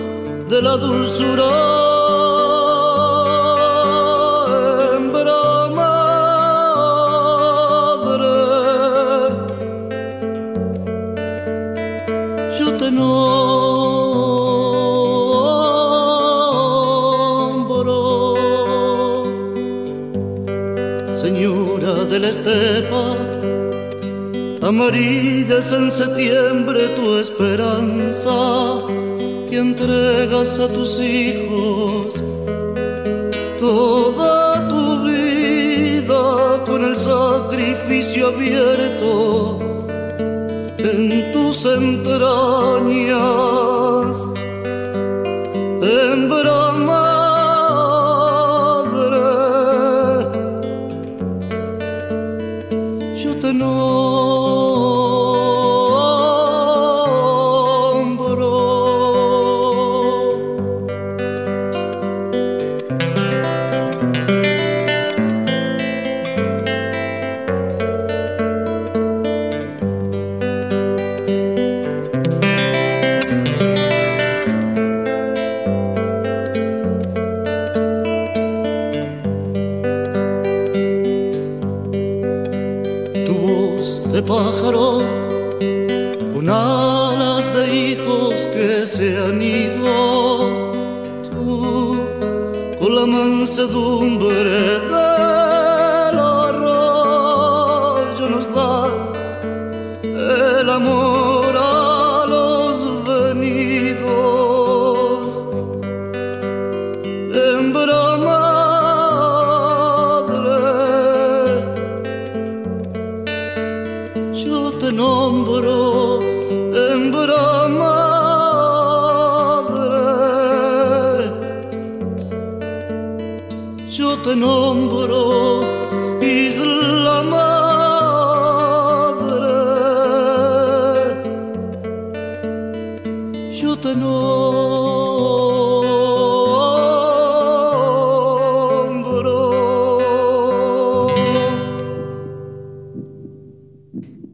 de 0.48 0.62
la 0.62 0.76
dulzura 0.76 1.85
Amarillas 24.66 25.72
en 25.72 25.92
septiembre 25.92 26.88
tu 26.96 27.18
esperanza 27.18 28.82
y 29.48 29.54
entregas 29.54 30.58
a 30.58 30.66
tus 30.66 30.98
hijos. 30.98 32.14
Toda 33.60 34.68
tu 34.68 35.04
vida 35.04 36.64
con 36.66 36.82
el 36.82 36.96
sacrificio 36.96 38.26
abierto 38.26 39.35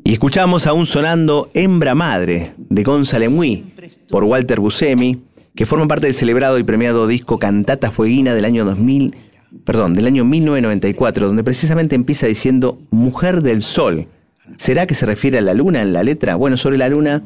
Y 0.05 0.13
escuchamos 0.15 0.67
aún 0.67 0.87
sonando 0.87 1.51
Hembra 1.53 1.95
Madre 1.95 2.55
de 2.57 2.83
Gonzalo 2.83 3.31
Mui 3.31 3.75
por 4.09 4.25
Walter 4.25 4.59
Buscemi, 4.59 5.23
que 5.55 5.67
forma 5.67 5.87
parte 5.87 6.07
del 6.07 6.15
celebrado 6.15 6.59
y 6.59 6.63
premiado 6.63 7.07
disco 7.07 7.39
Cantata 7.39 7.91
Fueguina 7.91 8.35
del 8.35 8.47
año 8.47 8.65
2000, 8.65 9.15
perdón, 9.65 9.95
del 9.95 10.07
año 10.07 10.25
1994, 10.25 11.27
donde 11.27 11.45
precisamente 11.45 11.95
empieza 11.95 12.27
diciendo 12.27 12.79
Mujer 12.91 13.43
del 13.43 13.63
Sol. 13.63 14.07
¿Será 14.57 14.87
que 14.87 14.95
se 14.95 15.07
refiere 15.07 15.39
a 15.39 15.41
la 15.41 15.55
luna 15.55 15.83
en 15.83 15.93
la 15.93 16.03
letra? 16.03 16.37
Bueno, 16.37 16.57
sobre 16.57 16.79
la 16.79 16.89
luna 16.89 17.23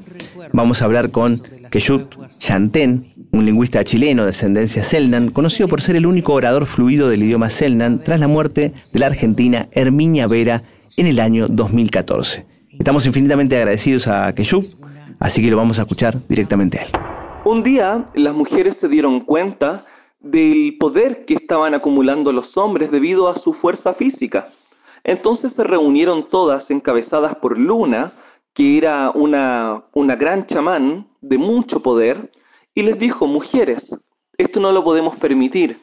vamos 0.52 0.82
a 0.82 0.84
hablar 0.84 1.10
con 1.10 1.42
Keyut 1.70 2.14
Chanten, 2.38 3.14
un 3.32 3.44
lingüista 3.44 3.82
chileno 3.84 4.24
de 4.24 4.30
ascendencia 4.30 4.84
Selnan, 4.84 5.30
conocido 5.30 5.68
por 5.68 5.80
ser 5.80 5.96
el 5.96 6.06
único 6.06 6.34
orador 6.34 6.66
fluido 6.66 7.08
del 7.08 7.22
idioma 7.22 7.50
Selnan 7.50 8.00
tras 8.00 8.20
la 8.20 8.28
muerte 8.28 8.74
de 8.92 8.98
la 8.98 9.06
argentina 9.06 9.68
Herminia 9.72 10.26
Vera 10.26 10.62
en 10.96 11.06
el 11.06 11.18
año 11.18 11.48
2014. 11.48 12.46
Estamos 12.78 13.06
infinitamente 13.06 13.56
agradecidos 13.56 14.06
a 14.06 14.32
Keyut, 14.34 14.76
así 15.18 15.42
que 15.42 15.50
lo 15.50 15.56
vamos 15.56 15.78
a 15.78 15.82
escuchar 15.82 16.20
directamente 16.28 16.78
a 16.78 16.82
él. 16.82 16.88
Un 17.44 17.62
día 17.62 18.04
las 18.14 18.34
mujeres 18.34 18.76
se 18.76 18.88
dieron 18.88 19.20
cuenta 19.20 19.84
del 20.30 20.76
poder 20.78 21.24
que 21.24 21.34
estaban 21.34 21.74
acumulando 21.74 22.32
los 22.32 22.56
hombres 22.56 22.90
debido 22.90 23.28
a 23.28 23.36
su 23.36 23.52
fuerza 23.52 23.94
física. 23.94 24.48
Entonces 25.04 25.52
se 25.52 25.64
reunieron 25.64 26.28
todas 26.28 26.70
encabezadas 26.70 27.36
por 27.36 27.58
Luna, 27.58 28.12
que 28.52 28.78
era 28.78 29.10
una, 29.10 29.84
una 29.92 30.16
gran 30.16 30.46
chamán 30.46 31.08
de 31.20 31.38
mucho 31.38 31.80
poder, 31.80 32.32
y 32.74 32.82
les 32.82 32.98
dijo, 32.98 33.26
mujeres, 33.26 33.96
esto 34.36 34.60
no 34.60 34.72
lo 34.72 34.82
podemos 34.82 35.16
permitir. 35.16 35.80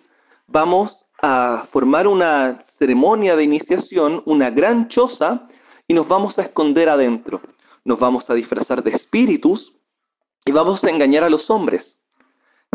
Vamos 0.48 1.06
a 1.22 1.66
formar 1.72 2.08
una 2.08 2.60
ceremonia 2.62 3.36
de 3.36 3.44
iniciación, 3.44 4.22
una 4.26 4.50
gran 4.50 4.90
choza, 4.90 5.48
y 5.88 5.94
nos 5.94 6.08
vamos 6.08 6.38
a 6.38 6.44
esconder 6.44 6.90
adentro. 6.90 7.42
Nos 7.86 8.00
vamos 8.00 8.30
a 8.30 8.34
disfrazar 8.34 8.84
de 8.84 8.92
espíritus 8.92 9.74
y 10.46 10.52
vamos 10.52 10.84
a 10.84 10.90
engañar 10.90 11.24
a 11.24 11.30
los 11.30 11.50
hombres 11.50 12.03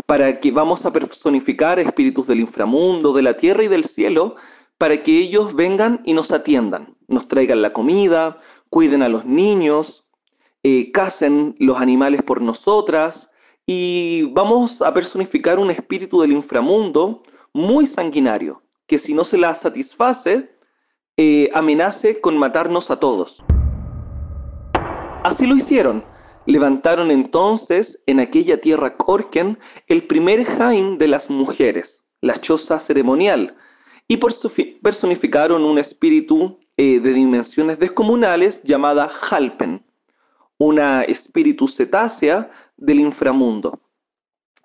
para 0.09 0.39
que 0.39 0.49
vamos 0.49 0.87
a 0.87 0.91
personificar 0.91 1.77
espíritus 1.77 2.25
del 2.25 2.39
inframundo, 2.39 3.13
de 3.13 3.21
la 3.21 3.37
tierra 3.37 3.63
y 3.63 3.67
del 3.67 3.83
cielo, 3.83 4.37
para 4.79 5.03
que 5.03 5.15
ellos 5.15 5.53
vengan 5.53 6.01
y 6.03 6.13
nos 6.13 6.31
atiendan, 6.31 6.95
nos 7.07 7.27
traigan 7.27 7.61
la 7.61 7.73
comida, 7.73 8.39
cuiden 8.71 9.03
a 9.03 9.07
los 9.07 9.25
niños, 9.25 10.07
eh, 10.63 10.91
casen 10.91 11.55
los 11.59 11.79
animales 11.79 12.23
por 12.23 12.41
nosotras 12.41 13.29
y 13.67 14.23
vamos 14.31 14.81
a 14.81 14.91
personificar 14.95 15.59
un 15.59 15.69
espíritu 15.69 16.21
del 16.21 16.31
inframundo 16.31 17.21
muy 17.53 17.85
sanguinario, 17.85 18.63
que 18.87 18.97
si 18.97 19.13
no 19.13 19.23
se 19.23 19.37
la 19.37 19.53
satisface, 19.53 20.49
eh, 21.17 21.51
amenace 21.53 22.19
con 22.19 22.35
matarnos 22.35 22.89
a 22.89 22.99
todos. 22.99 23.43
Así 25.23 25.45
lo 25.45 25.55
hicieron. 25.55 26.03
Levantaron 26.49 27.11
entonces 27.11 28.01
en 28.07 28.19
aquella 28.19 28.59
tierra 28.59 28.97
Corken 28.97 29.59
el 29.85 30.07
primer 30.07 30.45
Jain 30.45 30.97
de 30.97 31.07
las 31.07 31.29
mujeres, 31.29 32.03
la 32.21 32.41
choza 32.41 32.79
ceremonial, 32.79 33.55
y 34.07 34.17
personificaron 34.17 35.63
un 35.63 35.77
espíritu 35.77 36.57
eh, 36.75 36.99
de 37.01 37.13
dimensiones 37.13 37.77
descomunales 37.77 38.63
llamada 38.63 39.11
Halpen, 39.29 39.85
una 40.57 41.03
espíritu 41.03 41.67
cetácea 41.67 42.49
del 42.77 42.99
inframundo, 42.99 43.79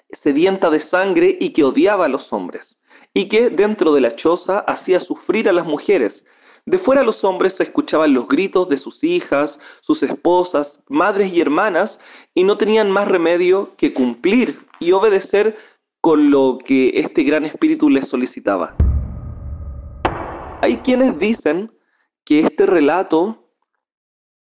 sedienta 0.08 0.70
de 0.70 0.80
sangre 0.80 1.36
y 1.38 1.50
que 1.50 1.64
odiaba 1.64 2.06
a 2.06 2.08
los 2.08 2.32
hombres, 2.32 2.78
y 3.12 3.28
que 3.28 3.50
dentro 3.50 3.92
de 3.92 4.00
la 4.00 4.16
choza 4.16 4.60
hacía 4.60 5.00
sufrir 5.00 5.50
a 5.50 5.52
las 5.52 5.66
mujeres, 5.66 6.24
de 6.66 6.78
fuera 6.78 7.02
los 7.02 7.24
hombres 7.24 7.60
escuchaban 7.60 8.14
los 8.14 8.26
gritos 8.26 8.68
de 8.68 8.78
sus 8.78 9.04
hijas, 9.04 9.60
sus 9.80 10.02
esposas, 10.02 10.82
madres 10.88 11.32
y 11.32 11.40
hermanas, 11.40 12.00
y 12.34 12.44
no 12.44 12.56
tenían 12.56 12.90
más 12.90 13.06
remedio 13.08 13.74
que 13.76 13.92
cumplir 13.92 14.66
y 14.80 14.92
obedecer 14.92 15.56
con 16.00 16.30
lo 16.30 16.58
que 16.64 16.92
este 16.94 17.22
gran 17.22 17.44
espíritu 17.44 17.90
les 17.90 18.08
solicitaba. 18.08 18.74
Hay 20.62 20.78
quienes 20.78 21.18
dicen 21.18 21.70
que 22.24 22.40
este 22.40 22.64
relato 22.64 23.50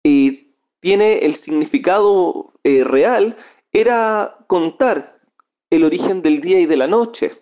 eh, 0.05 0.55
tiene 0.79 1.18
el 1.18 1.35
significado 1.35 2.53
eh, 2.62 2.85
real, 2.85 3.37
era 3.72 4.38
contar 4.46 5.18
el 5.70 5.83
origen 5.83 6.22
del 6.22 6.40
día 6.40 6.61
y 6.61 6.66
de 6.66 6.77
la 6.77 6.87
noche. 6.87 7.40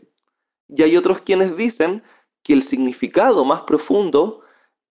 Y 0.69 0.83
hay 0.83 0.97
otros 0.97 1.21
quienes 1.21 1.55
dicen 1.57 2.03
que 2.43 2.55
el 2.55 2.63
significado 2.63 3.45
más 3.45 3.63
profundo 3.63 4.43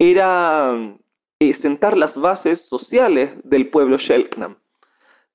era 0.01 0.97
eh, 1.39 1.53
sentar 1.53 1.95
las 1.95 2.17
bases 2.17 2.67
sociales 2.67 3.35
del 3.43 3.69
pueblo 3.69 3.97
Shelknam. 3.97 4.57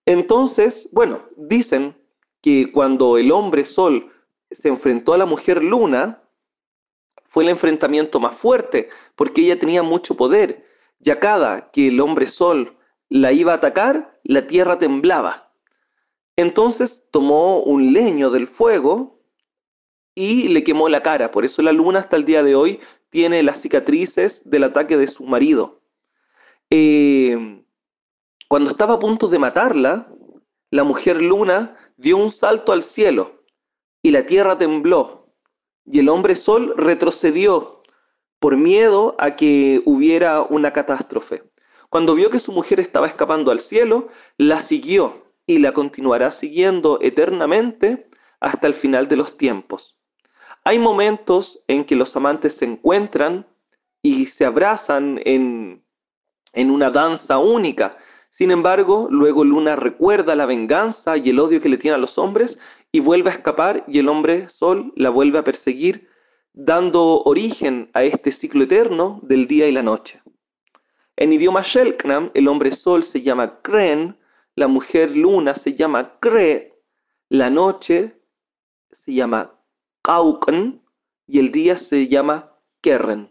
Entonces, 0.05 0.88
bueno, 0.90 1.22
dicen 1.37 1.96
que 2.42 2.72
cuando 2.72 3.16
el 3.16 3.31
hombre 3.31 3.64
sol 3.64 4.12
se 4.50 4.66
enfrentó 4.66 5.14
a 5.14 5.18
la 5.18 5.26
mujer 5.26 5.62
luna, 5.62 6.20
fue 7.22 7.44
el 7.44 7.50
enfrentamiento 7.50 8.18
más 8.18 8.35
fuerte, 8.35 8.88
porque 9.14 9.42
ella 9.42 9.57
tenía 9.57 9.85
mucho 9.85 10.16
poder. 10.16 10.66
Ya 10.98 11.20
cada 11.20 11.70
que 11.70 11.87
el 11.87 12.00
hombre 12.00 12.26
sol 12.26 12.76
la 13.09 13.31
iba 13.31 13.52
a 13.52 13.57
atacar, 13.57 14.18
la 14.24 14.48
tierra 14.48 14.81
temblaba. 14.81 15.52
Entonces 16.35 17.07
tomó 17.12 17.61
un 17.61 17.92
leño 17.92 18.31
del 18.31 18.48
fuego 18.48 19.15
y 20.16 20.48
le 20.48 20.64
quemó 20.64 20.88
la 20.88 21.05
cara. 21.05 21.31
Por 21.31 21.44
eso 21.44 21.62
la 21.62 21.70
luna 21.70 22.00
hasta 22.00 22.16
el 22.16 22.24
día 22.24 22.42
de 22.42 22.57
hoy 22.57 22.81
tiene 23.11 23.44
las 23.44 23.61
cicatrices 23.61 24.42
del 24.48 24.64
ataque 24.64 24.96
de 24.96 25.07
su 25.07 25.24
marido. 25.24 25.83
Eh, 26.70 27.62
cuando 28.48 28.70
estaba 28.70 28.94
a 28.94 28.98
punto 28.98 29.29
de 29.29 29.38
matarla, 29.38 30.09
la 30.70 30.83
mujer 30.83 31.22
luna 31.22 31.76
dio 31.96 32.16
un 32.16 32.31
salto 32.31 32.72
al 32.72 32.83
cielo 32.83 33.44
y 34.02 34.11
la 34.11 34.26
tierra 34.26 34.59
tembló 34.59 35.33
y 35.85 36.00
el 36.00 36.09
hombre 36.09 36.35
sol 36.35 36.74
retrocedió 36.76 37.83
por 38.38 38.57
miedo 38.57 39.14
a 39.18 39.37
que 39.37 39.83
hubiera 39.85 40.42
una 40.42 40.72
catástrofe. 40.72 41.44
Cuando 41.90 42.14
vio 42.14 42.31
que 42.31 42.40
su 42.40 42.52
mujer 42.52 42.81
estaba 42.81 43.07
escapando 43.07 43.50
al 43.50 43.61
cielo, 43.61 44.09
la 44.38 44.61
siguió 44.61 45.33
y 45.46 45.59
la 45.59 45.72
continuará 45.72 46.31
siguiendo 46.31 46.98
eternamente 47.02 48.09
hasta 48.40 48.66
el 48.66 48.74
final 48.74 49.09
de 49.09 49.16
los 49.16 49.37
tiempos. 49.37 49.95
Hay 50.66 50.81
momentos 50.81 51.62
en 51.68 51.85
que 51.85 51.94
los 51.94 52.16
amantes 52.16 52.57
se 52.57 52.64
encuentran 52.64 53.46
y 54.02 54.26
se 54.26 54.44
abrazan 54.44 55.20
en, 55.24 55.85
en 56.55 56.72
una 56.72 56.90
danza 56.90 57.38
única. 57.38 57.96
Sin 58.31 58.50
embargo, 58.50 59.07
luego 59.09 59.44
Luna 59.44 59.76
recuerda 59.76 60.35
la 60.35 60.44
venganza 60.44 61.16
y 61.18 61.31
el 61.31 61.38
odio 61.38 61.61
que 61.61 61.68
le 61.68 61.76
tiene 61.76 61.94
a 61.94 62.00
los 62.00 62.18
hombres 62.18 62.59
y 62.90 62.98
vuelve 62.98 63.31
a 63.31 63.35
escapar 63.35 63.85
y 63.87 64.00
el 64.00 64.09
hombre 64.09 64.48
Sol 64.48 64.92
la 64.96 65.11
vuelve 65.11 65.38
a 65.38 65.44
perseguir, 65.44 66.09
dando 66.52 67.22
origen 67.22 67.88
a 67.92 68.02
este 68.02 68.33
ciclo 68.33 68.64
eterno 68.64 69.20
del 69.22 69.46
día 69.46 69.68
y 69.68 69.72
la 69.72 69.85
noche. 69.85 70.20
En 71.14 71.33
idioma 71.33 71.62
Shelknam, 71.62 72.33
el 72.35 72.48
hombre 72.48 72.72
Sol 72.72 73.05
se 73.05 73.22
llama 73.22 73.61
Kren, 73.62 74.18
la 74.57 74.66
mujer 74.66 75.16
Luna 75.16 75.55
se 75.55 75.76
llama 75.76 76.18
Kre, 76.18 76.74
la 77.29 77.50
noche 77.50 78.20
se 78.90 79.14
llama 79.14 79.55
Kauken 80.06 80.82
y 81.26 81.40
el 81.40 81.50
día 81.50 81.76
se 81.76 82.06
llama 82.06 82.52
Kerren. 82.80 83.30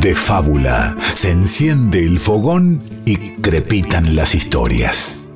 de 0.00 0.14
fábula. 0.14 0.96
Se 1.14 1.32
enciende 1.32 2.06
el 2.06 2.20
fogón 2.20 2.80
y 3.04 3.16
crepitan 3.40 4.14
las 4.14 4.36
historias. 4.36 5.28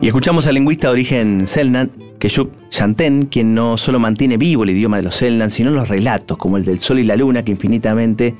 Y 0.00 0.08
escuchamos 0.08 0.48
al 0.48 0.54
lingüista 0.54 0.88
de 0.88 0.94
origen 0.94 1.46
Selnan, 1.46 1.92
Keshub 2.18 2.50
Chanten, 2.70 3.26
quien 3.26 3.54
no 3.54 3.76
solo 3.76 4.00
mantiene 4.00 4.36
vivo 4.36 4.64
el 4.64 4.70
idioma 4.70 4.96
de 4.96 5.04
los 5.04 5.14
Selnan, 5.14 5.52
sino 5.52 5.70
los 5.70 5.86
relatos, 5.86 6.36
como 6.36 6.56
el 6.56 6.64
del 6.64 6.80
sol 6.80 6.98
y 6.98 7.04
la 7.04 7.14
luna, 7.14 7.44
que 7.44 7.52
infinitamente 7.52 8.34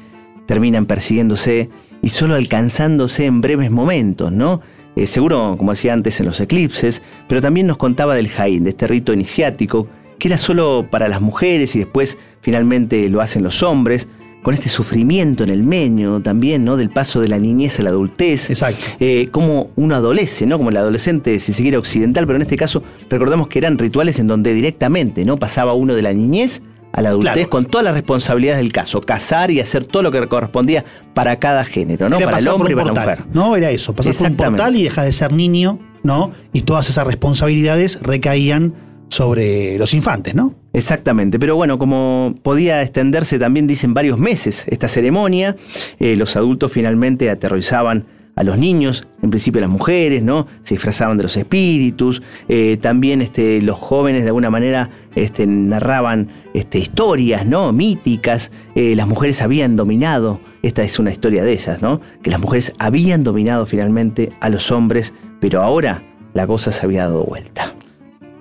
terminan 0.46 0.86
persiguiéndose 0.86 1.70
y 2.04 2.10
solo 2.10 2.34
alcanzándose 2.34 3.24
en 3.24 3.40
breves 3.40 3.70
momentos, 3.70 4.30
¿no? 4.30 4.60
Eh, 4.94 5.06
seguro, 5.06 5.54
como 5.56 5.72
decía 5.72 5.94
antes, 5.94 6.20
en 6.20 6.26
los 6.26 6.38
eclipses, 6.38 7.00
pero 7.26 7.40
también 7.40 7.66
nos 7.66 7.78
contaba 7.78 8.14
del 8.14 8.28
Jaín, 8.28 8.64
de 8.64 8.70
este 8.70 8.86
rito 8.86 9.14
iniciático, 9.14 9.88
que 10.18 10.28
era 10.28 10.36
solo 10.36 10.86
para 10.90 11.08
las 11.08 11.22
mujeres 11.22 11.74
y 11.74 11.78
después 11.78 12.18
finalmente 12.42 13.08
lo 13.08 13.22
hacen 13.22 13.42
los 13.42 13.62
hombres, 13.62 14.06
con 14.42 14.52
este 14.52 14.68
sufrimiento 14.68 15.44
en 15.44 15.48
el 15.48 15.62
meño 15.62 16.20
también, 16.20 16.66
¿no? 16.66 16.76
Del 16.76 16.90
paso 16.90 17.22
de 17.22 17.28
la 17.28 17.38
niñez 17.38 17.80
a 17.80 17.82
la 17.82 17.88
adultez. 17.88 18.50
Exacto. 18.50 18.84
Eh, 19.00 19.28
como 19.30 19.70
uno 19.74 19.94
adolece, 19.94 20.44
¿no? 20.44 20.58
Como 20.58 20.68
el 20.68 20.76
adolescente, 20.76 21.40
si 21.40 21.54
se 21.54 21.62
quiere, 21.62 21.78
occidental, 21.78 22.26
pero 22.26 22.36
en 22.36 22.42
este 22.42 22.56
caso 22.56 22.82
recordamos 23.08 23.48
que 23.48 23.58
eran 23.58 23.78
rituales 23.78 24.18
en 24.18 24.26
donde 24.26 24.52
directamente, 24.52 25.24
¿no? 25.24 25.38
Pasaba 25.38 25.72
uno 25.72 25.94
de 25.94 26.02
la 26.02 26.12
niñez 26.12 26.60
a 26.94 27.02
la 27.02 27.08
adultez 27.10 27.32
Claro. 27.32 27.50
con 27.50 27.64
todas 27.66 27.84
las 27.84 27.94
responsabilidades 27.94 28.58
del 28.62 28.72
caso, 28.72 29.00
casar 29.00 29.50
y 29.50 29.60
hacer 29.60 29.84
todo 29.84 30.02
lo 30.02 30.12
que 30.12 30.26
correspondía 30.28 30.84
para 31.12 31.38
cada 31.40 31.64
género, 31.64 32.08
¿no? 32.08 32.16
Era 32.18 32.26
para 32.26 32.38
el 32.38 32.48
hombre 32.48 32.72
y 32.72 32.76
para 32.76 32.92
la 32.92 33.00
mujer. 33.00 33.24
No, 33.32 33.56
era 33.56 33.70
eso, 33.70 33.94
pasar 33.94 34.14
por 34.14 34.30
un 34.30 34.36
portal 34.36 34.76
y 34.76 34.84
dejar 34.84 35.04
de 35.04 35.12
ser 35.12 35.32
niño, 35.32 35.80
¿no? 36.04 36.32
Y 36.52 36.62
todas 36.62 36.88
esas 36.88 37.04
responsabilidades 37.06 38.00
recaían 38.00 38.74
sobre 39.08 39.76
los 39.76 39.92
infantes, 39.92 40.34
¿no? 40.34 40.54
Exactamente, 40.72 41.38
pero 41.38 41.56
bueno, 41.56 41.78
como 41.78 42.34
podía 42.42 42.80
extenderse 42.82 43.38
también 43.38 43.66
dicen 43.66 43.92
varios 43.92 44.18
meses 44.18 44.64
esta 44.68 44.88
ceremonia, 44.88 45.56
eh, 45.98 46.16
los 46.16 46.36
adultos 46.36 46.72
finalmente 46.72 47.28
aterrorizaban 47.28 48.06
a 48.36 48.42
los 48.42 48.58
niños, 48.58 49.06
en 49.22 49.30
principio 49.30 49.60
las 49.60 49.70
mujeres, 49.70 50.22
¿no? 50.22 50.46
Se 50.64 50.74
disfrazaban 50.74 51.16
de 51.16 51.22
los 51.22 51.36
espíritus, 51.36 52.22
eh, 52.48 52.76
también 52.80 53.22
este, 53.22 53.62
los 53.62 53.78
jóvenes 53.78 54.22
de 54.22 54.28
alguna 54.28 54.50
manera 54.50 54.90
este, 55.14 55.46
narraban 55.46 56.28
este, 56.52 56.78
historias, 56.78 57.46
¿no? 57.46 57.72
Míticas, 57.72 58.50
eh, 58.74 58.94
las 58.96 59.06
mujeres 59.06 59.40
habían 59.40 59.76
dominado, 59.76 60.40
esta 60.62 60.82
es 60.82 60.98
una 60.98 61.12
historia 61.12 61.44
de 61.44 61.52
esas, 61.52 61.80
¿no? 61.80 62.00
Que 62.22 62.30
las 62.30 62.40
mujeres 62.40 62.72
habían 62.78 63.22
dominado 63.22 63.66
finalmente 63.66 64.32
a 64.40 64.48
los 64.48 64.72
hombres, 64.72 65.14
pero 65.40 65.62
ahora 65.62 66.02
la 66.32 66.46
cosa 66.46 66.72
se 66.72 66.84
había 66.84 67.04
dado 67.04 67.24
vuelta. 67.24 67.74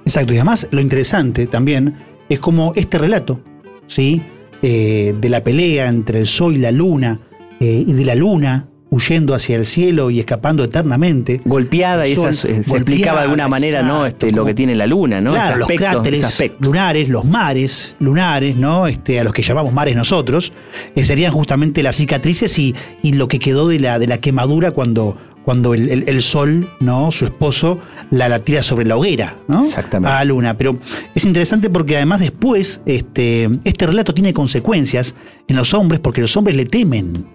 Exacto, 0.06 0.34
y 0.34 0.38
además 0.38 0.68
lo 0.72 0.82
interesante 0.82 1.46
también 1.48 1.96
es 2.30 2.40
como 2.40 2.74
este 2.76 2.98
relato, 2.98 3.42
¿sí? 3.86 4.22
Eh, 4.64 5.14
de 5.20 5.30
la 5.30 5.44
pelea 5.44 5.88
entre 5.88 6.20
el 6.20 6.26
sol 6.26 6.56
y 6.56 6.60
la 6.60 6.72
luna, 6.72 7.20
y 7.60 7.94
de 7.94 8.04
la 8.04 8.16
luna 8.16 8.68
huyendo 8.94 9.34
hacia 9.34 9.56
el 9.56 9.66
cielo 9.66 10.10
y 10.12 10.20
escapando 10.20 10.64
eternamente. 10.64 11.42
golpeada 11.46 12.08
y 12.08 12.14
esas, 12.14 12.46
eh, 12.46 12.64
se 12.64 12.76
explicaba 12.76 13.20
de 13.20 13.24
alguna 13.26 13.48
manera 13.48 13.82
no 13.82 14.06
este, 14.06 14.30
lo 14.32 14.46
que 14.46 14.54
tiene 14.54 14.76
la 14.76 14.86
luna 14.86 15.20
no 15.20 15.32
Claro, 15.32 15.58
los 15.58 15.68
cráteres 15.68 16.22
lunares, 16.60 17.10
los 17.10 17.26
mares 17.26 17.96
lunares, 18.00 18.56
¿no? 18.56 18.86
Este, 18.88 19.20
a 19.20 19.24
los 19.24 19.34
que 19.34 19.42
llamamos 19.42 19.74
mares 19.74 19.96
nosotros, 19.96 20.54
eh, 20.96 21.04
serían 21.04 21.32
justamente 21.32 21.82
las 21.82 21.96
cicatrices 21.96 22.58
y, 22.60 22.76
y 23.02 23.14
lo 23.14 23.28
que 23.28 23.40
quedó 23.40 23.68
de 23.68 23.80
la, 23.80 23.98
de 23.98 24.06
la 24.08 24.20
quemadura 24.20 24.72
cuando, 24.72 25.18
cuando 25.44 25.74
el, 25.74 25.90
el- 25.90 26.04
el 26.08 26.22
sol, 26.22 26.70
¿no? 26.80 27.10
Su 27.12 27.26
esposo, 27.26 27.80
la, 28.12 28.30
la 28.30 28.40
tira 28.40 28.62
sobre 28.62 28.86
la 28.86 28.96
hoguera, 28.96 29.38
¿no? 29.48 29.64
Exactamente. 29.64 30.12
A 30.14 30.20
la 30.20 30.26
luna. 30.26 30.56
Pero 30.58 30.78
es 31.16 31.26
interesante 31.26 31.70
porque 31.70 31.96
además 31.98 32.20
después 32.20 32.80
este, 32.86 33.50
este 33.64 33.88
relato 33.88 34.14
tiene 34.14 34.34
consecuencias 34.34 35.16
en 35.48 35.56
los 35.56 35.74
hombres 35.74 36.00
porque 36.00 36.22
los 36.22 36.38
hombres 36.38 36.56
le 36.56 36.66
temen 36.66 37.26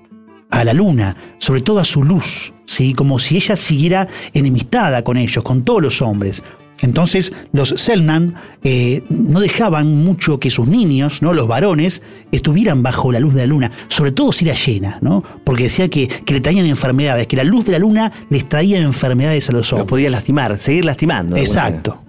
a 0.51 0.65
la 0.65 0.73
luna, 0.73 1.17
sobre 1.39 1.61
todo 1.61 1.79
a 1.79 1.85
su 1.85 2.03
luz, 2.03 2.53
¿sí? 2.67 2.95
como 2.95 3.19
si 3.19 3.37
ella 3.37 3.57
siguiera 3.57 4.09
enemistada 4.35 5.03
con 5.05 5.17
ellos, 5.17 5.45
con 5.45 5.63
todos 5.63 5.83
los 5.83 6.03
hombres. 6.03 6.43
Entonces 6.81 7.33
los 7.53 7.71
Selnan 7.71 8.37
eh, 8.63 9.03
no 9.09 9.41
dejaban 9.41 9.97
mucho 9.97 10.39
que 10.39 10.49
sus 10.51 10.69
niños, 10.69 11.23
¿no? 11.23 11.33
los 11.33 11.49
varones, 11.49 12.03
estuvieran 12.31 12.83
bajo 12.83 13.11
la 13.11 13.19
luz 13.21 13.35
de 13.35 13.41
la 13.41 13.47
luna, 13.47 13.73
sobre 13.89 14.13
todo 14.13 14.31
si 14.33 14.45
era 14.45 14.55
llena, 14.55 14.99
¿no? 15.01 15.25
porque 15.45 15.65
decía 15.65 15.89
que, 15.89 16.07
que 16.07 16.35
le 16.35 16.41
traían 16.41 16.67
enfermedades, 16.67 17.27
que 17.27 17.37
la 17.37 17.45
luz 17.45 17.67
de 17.67 17.73
la 17.73 17.79
luna 17.81 18.13
les 18.31 18.49
traía 18.49 18.79
enfermedades 18.81 19.49
a 19.49 19.53
los 19.53 19.59
los 19.59 19.73
hombres. 19.73 19.89
podía 19.89 20.09
lastimar 20.11 20.57
seguir 20.57 20.85
lastimando 20.85 21.37
Exacto. 21.37 22.01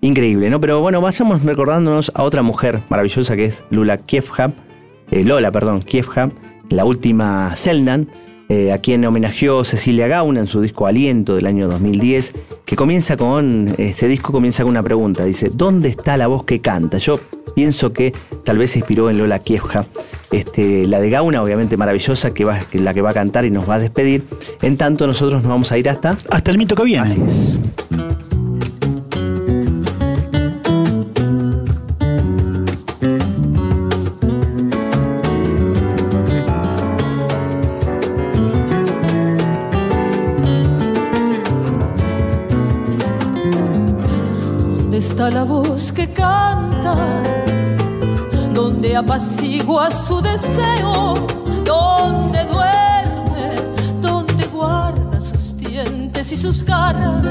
increíble 0.00 0.48
no 0.48 0.60
pero 0.60 0.80
bueno 0.80 1.00
vayamos 1.00 1.42
recordándonos 1.42 2.12
a 2.14 2.22
otra 2.22 2.42
mujer 2.42 2.82
maravillosa 2.88 3.34
que 3.34 3.46
es 3.46 3.64
Lula 3.70 3.98
Kievham 3.98 4.52
eh, 5.10 5.24
Lola 5.24 5.50
perdón 5.50 5.82
Kievham 5.82 6.30
la 6.70 6.84
última 6.84 7.54
Selnan 7.56 8.08
eh, 8.50 8.72
a 8.72 8.78
quien 8.78 9.02
homenajeó 9.06 9.64
Cecilia 9.64 10.06
Gauna 10.06 10.40
en 10.40 10.46
su 10.46 10.60
disco 10.60 10.86
Aliento 10.86 11.34
del 11.34 11.46
año 11.46 11.66
2010, 11.66 12.34
que 12.66 12.76
comienza 12.76 13.16
con, 13.16 13.74
ese 13.78 14.06
disco 14.06 14.32
comienza 14.32 14.64
con 14.64 14.70
una 14.70 14.82
pregunta, 14.82 15.24
dice, 15.24 15.50
¿dónde 15.50 15.88
está 15.88 16.18
la 16.18 16.26
voz 16.26 16.44
que 16.44 16.60
canta? 16.60 16.98
Yo 16.98 17.18
pienso 17.54 17.94
que 17.94 18.12
tal 18.44 18.58
vez 18.58 18.72
se 18.72 18.80
inspiró 18.80 19.08
en 19.08 19.16
Lola 19.16 19.38
Kievja, 19.38 19.86
este, 20.30 20.86
la 20.86 21.00
de 21.00 21.08
Gauna, 21.08 21.42
obviamente 21.42 21.78
maravillosa, 21.78 22.34
que 22.34 22.44
va, 22.44 22.60
que 22.60 22.78
la 22.80 22.92
que 22.92 23.00
va 23.00 23.10
a 23.10 23.14
cantar 23.14 23.46
y 23.46 23.50
nos 23.50 23.68
va 23.68 23.76
a 23.76 23.78
despedir. 23.78 24.24
En 24.60 24.76
tanto, 24.76 25.06
nosotros 25.06 25.42
nos 25.42 25.50
vamos 25.50 25.72
a 25.72 25.78
ir 25.78 25.88
hasta... 25.88 26.18
Hasta 26.28 26.50
el 26.50 26.58
mito 26.58 26.74
que 26.74 26.84
viene. 26.84 27.02
Así 27.02 27.22
es. 27.26 27.56
¿Dónde 45.24 45.38
está 45.38 45.40
la 45.40 45.44
voz 45.44 45.92
que 45.92 46.12
canta? 46.12 46.94
¿Dónde 48.52 48.94
apacigua 48.94 49.90
su 49.90 50.20
deseo? 50.20 51.14
¿Dónde 51.64 52.44
duerme? 52.44 53.56
¿Dónde 54.02 54.44
guarda 54.52 55.18
sus 55.22 55.56
dientes 55.56 56.30
y 56.30 56.36
sus 56.36 56.62
garras? 56.62 57.26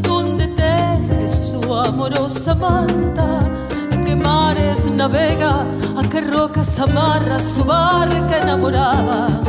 ¿Dónde 0.00 0.48
teje 0.48 1.28
su 1.28 1.74
amorosa 1.74 2.54
manta? 2.54 3.50
¿En 3.90 4.04
qué 4.04 4.16
mares 4.16 4.90
navega? 4.90 5.66
¿A 5.96 6.08
qué 6.08 6.22
rocas 6.22 6.78
amarra 6.78 7.38
su 7.38 7.64
barca 7.64 8.38
enamorada? 8.38 9.42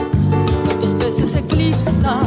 ¿Cuántos 0.66 0.94
peces 0.96 1.36
eclipsa? 1.36 2.18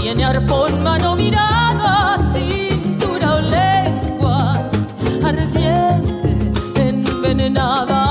Tiene 0.00 0.24
arpón, 0.24 0.82
mano, 0.82 1.14
mirada, 1.14 2.18
cintura 2.32 2.73
envenenada. 7.54 8.02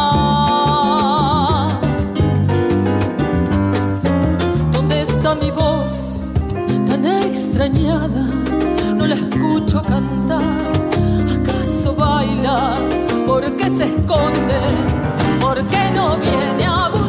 ¿Dónde 4.71 5.01
está 5.01 5.35
mi 5.35 5.51
voz 5.51 6.31
tan 6.87 7.05
extrañada? 7.05 8.23
No 8.95 9.05
la 9.05 9.15
escucho 9.15 9.81
cantar. 9.83 10.41
¿Acaso 11.41 11.95
baila? 11.95 12.77
¿Por 13.27 13.55
qué 13.57 13.69
se 13.69 13.85
esconde? 13.85 14.59
¿Por 15.39 15.61
qué 15.67 15.91
no 15.93 16.17
viene 16.17 16.65
a 16.65 16.89
buscarme 16.89 17.02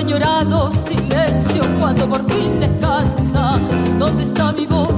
llorado 0.00 0.70
silencio 0.70 1.62
cuando 1.80 2.08
por 2.08 2.30
fin 2.30 2.60
descansa. 2.60 3.58
¿Dónde 3.98 4.24
está 4.24 4.52
mi 4.52 4.66
voz? 4.66 4.97